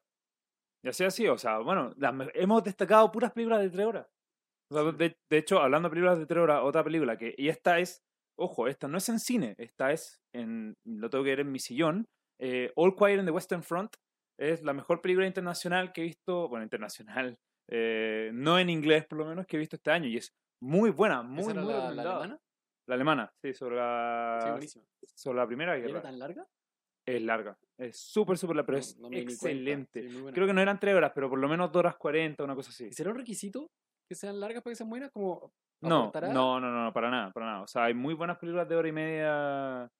Y 0.86 0.89
así 0.89 1.04
así, 1.04 1.28
o 1.28 1.38
sea, 1.38 1.60
bueno, 1.60 1.91
las 1.98 2.13
hemos 2.36 2.63
destacado 2.63 3.12
puras 3.12 3.32
películas 3.34 3.62
de 3.62 3.69
tres 3.69 3.86
horas. 3.86 4.08
De, 4.69 5.15
de 5.30 5.38
hecho, 5.38 5.60
hablando 5.60 5.88
de 5.89 5.91
películas 5.93 6.28
de 6.28 6.39
horas, 6.39 6.62
otra 6.63 6.84
película 6.84 7.17
que, 7.17 7.36
y 7.38 7.49
esta 7.49 7.80
es, 7.80 8.02
ojo, 8.39 8.67
esta 8.67 8.88
no 8.88 8.97
es 8.97 9.08
en 9.10 9.19
cine, 9.19 9.56
esta 9.58 9.91
es 9.91 10.19
en, 10.34 10.73
lo 10.86 11.10
tengo 11.10 11.23
que 11.23 11.30
ver 11.32 11.41
en 11.41 11.52
mi 11.52 11.60
sillón, 11.60 12.06
eh, 12.39 12.71
All 12.76 12.95
Quiet 12.95 13.19
in 13.19 13.26
the 13.26 13.32
Western 13.32 13.62
Front, 13.63 13.95
es 14.39 14.63
la 14.63 14.73
mejor 14.73 15.02
película 15.02 15.28
internacional 15.28 15.93
que 15.93 16.02
he 16.02 16.06
visto, 16.06 16.47
bueno, 16.49 16.63
internacional, 16.63 17.38
eh, 17.69 18.32
no 18.34 18.58
en 18.58 18.69
inglés 18.69 19.06
por 19.06 19.19
lo 19.19 19.26
menos, 19.26 19.45
que 19.45 19.58
he 19.58 19.60
visto 19.60 19.76
este 19.76 19.91
año, 19.91 20.08
y 20.08 20.17
es 20.17 20.34
muy 20.62 20.89
buena, 20.89 21.15
¿Esa 21.17 21.23
muy, 21.23 21.52
era 21.52 21.62
muy 21.62 21.73
la, 21.73 21.91
la 21.91 22.02
alemana? 22.02 22.39
La 22.88 22.95
alemana, 22.95 23.34
sí, 23.41 23.54
sobre 23.54 23.76
Sí, 23.76 23.80
la, 23.80 24.47
buenísima. 24.52 24.86
sobre 25.15 25.38
la 25.38 25.47
Primera 25.47 25.78
¿Y 25.78 25.82
Guerra. 25.82 25.91
¿Era 25.91 26.02
tan 26.02 26.19
larga? 26.19 26.47
Es 27.06 27.21
larga. 27.21 27.58
Es 27.78 27.97
súper, 27.99 28.38
súper 28.38 28.56
larga, 28.58 28.65
pero 28.67 28.78
No- 28.78 28.84
es 28.84 28.97
no 28.99 29.08
excelente. 29.13 30.10
Sí. 30.10 30.23
Creo 30.34 30.47
que 30.47 30.54
no 30.54 30.62
eran 30.62 30.80
tres 30.80 30.95
horas, 30.95 31.12
pero 31.13 31.30
por 31.30 31.38
lo 31.39 31.47
menos 31.47 31.71
dos 31.71 31.80
horas 31.82 31.95
cuarenta, 31.97 32.43
una 32.43 32.56
cosa 32.56 32.71
así. 32.71 32.86
¿Y 32.88 32.93
será 32.93 33.12
un 33.12 33.17
requisito 33.17 33.67
que 34.13 34.19
sean 34.19 34.39
largas 34.39 34.63
para 34.63 34.71
que 34.71 34.76
sean 34.76 34.89
buenas? 34.89 35.12
Como 35.12 35.52
No, 35.82 36.12
no, 36.12 36.60
no, 36.60 36.84
no, 36.86 36.93
para 36.93 37.10
nada, 37.10 37.32
para 37.32 37.45
nada. 37.45 37.62
O 37.63 37.67
sea, 37.67 37.86
hay 37.86 37.93
muy 37.93 38.13
buenas 38.13 38.38
películas 38.38 38.67
de 38.69 38.76
hora 38.76 38.88
y 38.88 38.91
media. 38.91 39.91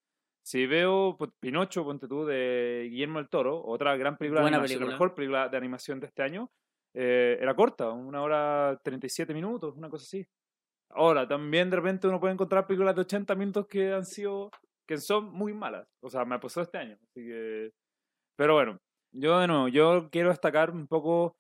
Si 0.46 0.66
veo 0.68 1.18
Pinocho, 1.40 1.84
ponte 1.84 2.08
tú, 2.08 2.26
de 2.26 2.88
Guillermo 2.90 3.20
del 3.20 3.30
Toro, 3.30 3.64
otra 3.66 3.96
gran 3.96 4.18
película 4.18 4.42
Buena 4.42 4.58
de 4.58 4.60
animación, 4.60 4.80
la 4.80 4.86
película. 4.86 4.96
mejor 4.96 5.16
película 5.16 5.50
de 5.50 5.58
animación 5.58 6.00
de 6.00 6.08
este 6.08 6.22
año, 6.22 6.50
eh, 6.94 7.38
era 7.40 7.56
corta, 7.56 7.92
una 7.92 8.22
hora 8.22 8.80
37 8.84 9.34
minutos, 9.34 9.76
una 9.78 9.90
cosa 9.90 10.04
así. 10.04 10.28
Ahora, 10.90 11.28
también 11.28 11.70
de 11.70 11.78
repente 11.78 12.08
uno 12.08 12.20
puede 12.20 12.34
encontrar 12.34 12.68
películas 12.68 12.94
de 12.94 13.02
80 13.02 13.36
minutos 13.36 13.68
que 13.68 13.94
han 13.94 14.06
sido, 14.06 14.52
que 14.88 14.98
son 14.98 15.32
muy 15.32 15.54
malas. 15.54 15.88
O 16.02 16.10
sea, 16.10 16.26
me 16.26 16.38
pasó 16.40 16.62
este 16.62 16.78
año. 16.78 16.98
Así 17.02 17.26
que... 17.26 17.72
Pero 18.36 18.56
bueno, 18.56 18.78
yo 19.14 19.40
de 19.40 19.48
nuevo, 19.48 19.68
yo 19.70 20.10
quiero 20.12 20.30
destacar 20.30 20.72
un 20.72 20.88
poco 20.88 21.36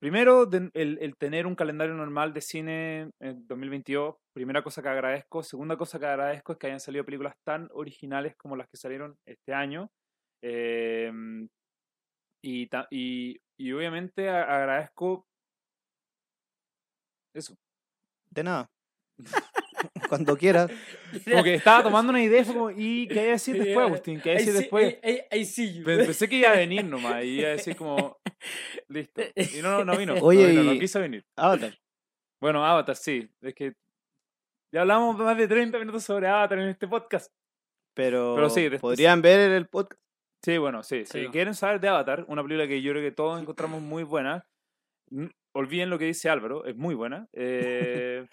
Primero, 0.00 0.46
de- 0.46 0.70
el, 0.74 0.98
el 1.00 1.16
tener 1.16 1.46
un 1.46 1.56
calendario 1.56 1.94
normal 1.94 2.32
de 2.32 2.40
cine 2.40 3.10
en 3.20 3.46
2022, 3.48 4.14
primera 4.32 4.62
cosa 4.62 4.80
que 4.80 4.88
agradezco. 4.88 5.42
Segunda 5.42 5.76
cosa 5.76 5.98
que 5.98 6.06
agradezco 6.06 6.52
es 6.52 6.58
que 6.58 6.68
hayan 6.68 6.80
salido 6.80 7.04
películas 7.04 7.34
tan 7.44 7.68
originales 7.72 8.36
como 8.36 8.54
las 8.56 8.68
que 8.68 8.76
salieron 8.76 9.16
este 9.26 9.54
año. 9.54 9.90
Em, 10.42 11.48
y, 12.42 12.68
y, 12.90 13.36
y 13.58 13.72
obviamente 13.72 14.28
agradezco 14.30 15.26
eso. 17.34 17.54
De 18.30 18.42
nada. 18.44 18.70
Cuando 20.08 20.36
quieras. 20.36 20.70
Como 21.28 21.42
que 21.42 21.54
estaba 21.54 21.82
tomando 21.82 22.10
una 22.10 22.22
idea, 22.22 22.44
como, 22.44 22.70
¿y 22.70 23.06
qué 23.08 23.20
hay 23.20 23.26
que 23.26 23.30
decir 23.32 23.62
después, 23.62 23.86
Agustín? 23.86 24.20
¿Qué 24.20 24.30
hay 24.30 24.36
que 24.38 24.42
decir 24.44 24.54
después? 24.60 24.96
You. 24.96 25.84
Pe- 25.84 26.04
Pensé 26.04 26.28
que 26.28 26.36
iba 26.36 26.50
a 26.50 26.56
venir 26.56 26.84
nomás 26.84 27.24
y 27.24 27.40
iba 27.40 27.48
a 27.48 27.52
decir 27.52 27.76
como, 27.76 28.18
listo. 28.88 29.22
Y 29.36 29.60
no, 29.62 29.70
no, 29.78 29.84
no 29.84 29.96
vino. 29.98 30.14
Oye, 30.20 30.42
no, 30.54 30.60
vino, 30.62 30.74
no 30.74 30.80
quiso 30.80 31.00
venir. 31.00 31.24
Avatar. 31.36 31.78
Bueno, 32.40 32.64
Avatar, 32.64 32.96
sí. 32.96 33.28
Es 33.40 33.54
que 33.54 33.74
ya 34.72 34.82
hablamos 34.82 35.16
más 35.18 35.36
de 35.36 35.48
30 35.48 35.78
minutos 35.78 36.04
sobre 36.04 36.28
Avatar 36.28 36.58
en 36.58 36.68
este 36.68 36.86
podcast. 36.88 37.32
Pero, 37.94 38.34
Pero 38.36 38.50
sí, 38.50 38.62
después- 38.62 38.80
podrían 38.80 39.20
ver 39.22 39.50
el 39.52 39.66
podcast. 39.68 40.00
Sí, 40.42 40.56
bueno, 40.58 40.82
sí. 40.84 41.04
Sí. 41.04 41.22
Si 41.24 41.28
quieren 41.28 41.54
saber 41.54 41.80
de 41.80 41.88
Avatar, 41.88 42.24
una 42.28 42.42
película 42.42 42.68
que 42.68 42.80
yo 42.80 42.92
creo 42.92 43.02
que 43.02 43.10
todos 43.10 43.40
encontramos 43.40 43.82
muy 43.82 44.04
buena, 44.04 44.46
olviden 45.54 45.90
lo 45.90 45.98
que 45.98 46.04
dice 46.06 46.28
Álvaro, 46.28 46.64
es 46.64 46.76
muy 46.76 46.94
buena. 46.94 47.28
Eh, 48.20 48.26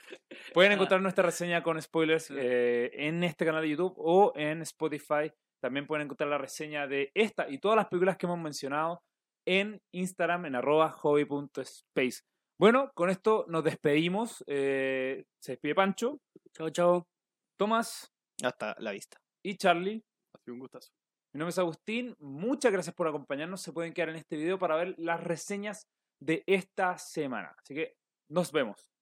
pueden 0.53 0.71
encontrar 0.71 1.01
nuestra 1.01 1.23
reseña 1.25 1.61
con 1.63 1.81
spoilers 1.81 2.31
eh, 2.31 2.91
en 2.93 3.23
este 3.23 3.45
canal 3.45 3.61
de 3.61 3.69
YouTube 3.69 3.93
o 3.97 4.33
en 4.35 4.61
Spotify. 4.61 5.31
También 5.61 5.87
pueden 5.87 6.05
encontrar 6.05 6.29
la 6.29 6.37
reseña 6.37 6.87
de 6.87 7.11
esta 7.13 7.49
y 7.49 7.59
todas 7.59 7.75
las 7.75 7.87
películas 7.87 8.17
que 8.17 8.25
hemos 8.25 8.39
mencionado 8.39 9.01
en 9.47 9.81
Instagram 9.93 10.45
en 10.45 10.55
arroba 10.55 10.89
hobby.space. 10.91 12.21
Bueno, 12.59 12.91
con 12.95 13.09
esto 13.09 13.45
nos 13.47 13.63
despedimos. 13.63 14.43
Eh, 14.47 15.25
se 15.41 15.53
despide 15.53 15.75
Pancho, 15.75 16.19
Chao, 16.53 16.69
chao. 16.69 17.07
Tomás 17.57 18.11
Hasta 18.43 18.75
la 18.79 18.91
vista. 18.91 19.17
y 19.43 19.55
Charlie. 19.57 20.03
Ha 20.33 20.39
sido 20.39 20.53
un 20.55 20.59
gustazo. 20.59 20.89
Mi 21.33 21.39
nombre 21.39 21.49
es 21.51 21.59
Agustín. 21.59 22.15
Muchas 22.19 22.71
gracias 22.71 22.95
por 22.95 23.07
acompañarnos. 23.07 23.61
Se 23.61 23.73
pueden 23.73 23.93
quedar 23.93 24.09
en 24.09 24.15
este 24.15 24.37
video 24.37 24.57
para 24.57 24.75
ver 24.77 24.95
las 24.97 25.21
reseñas 25.23 25.87
de 26.19 26.43
esta 26.47 26.97
semana. 26.97 27.55
Así 27.57 27.73
que 27.75 27.97
nos 28.29 28.51
vemos. 28.51 28.94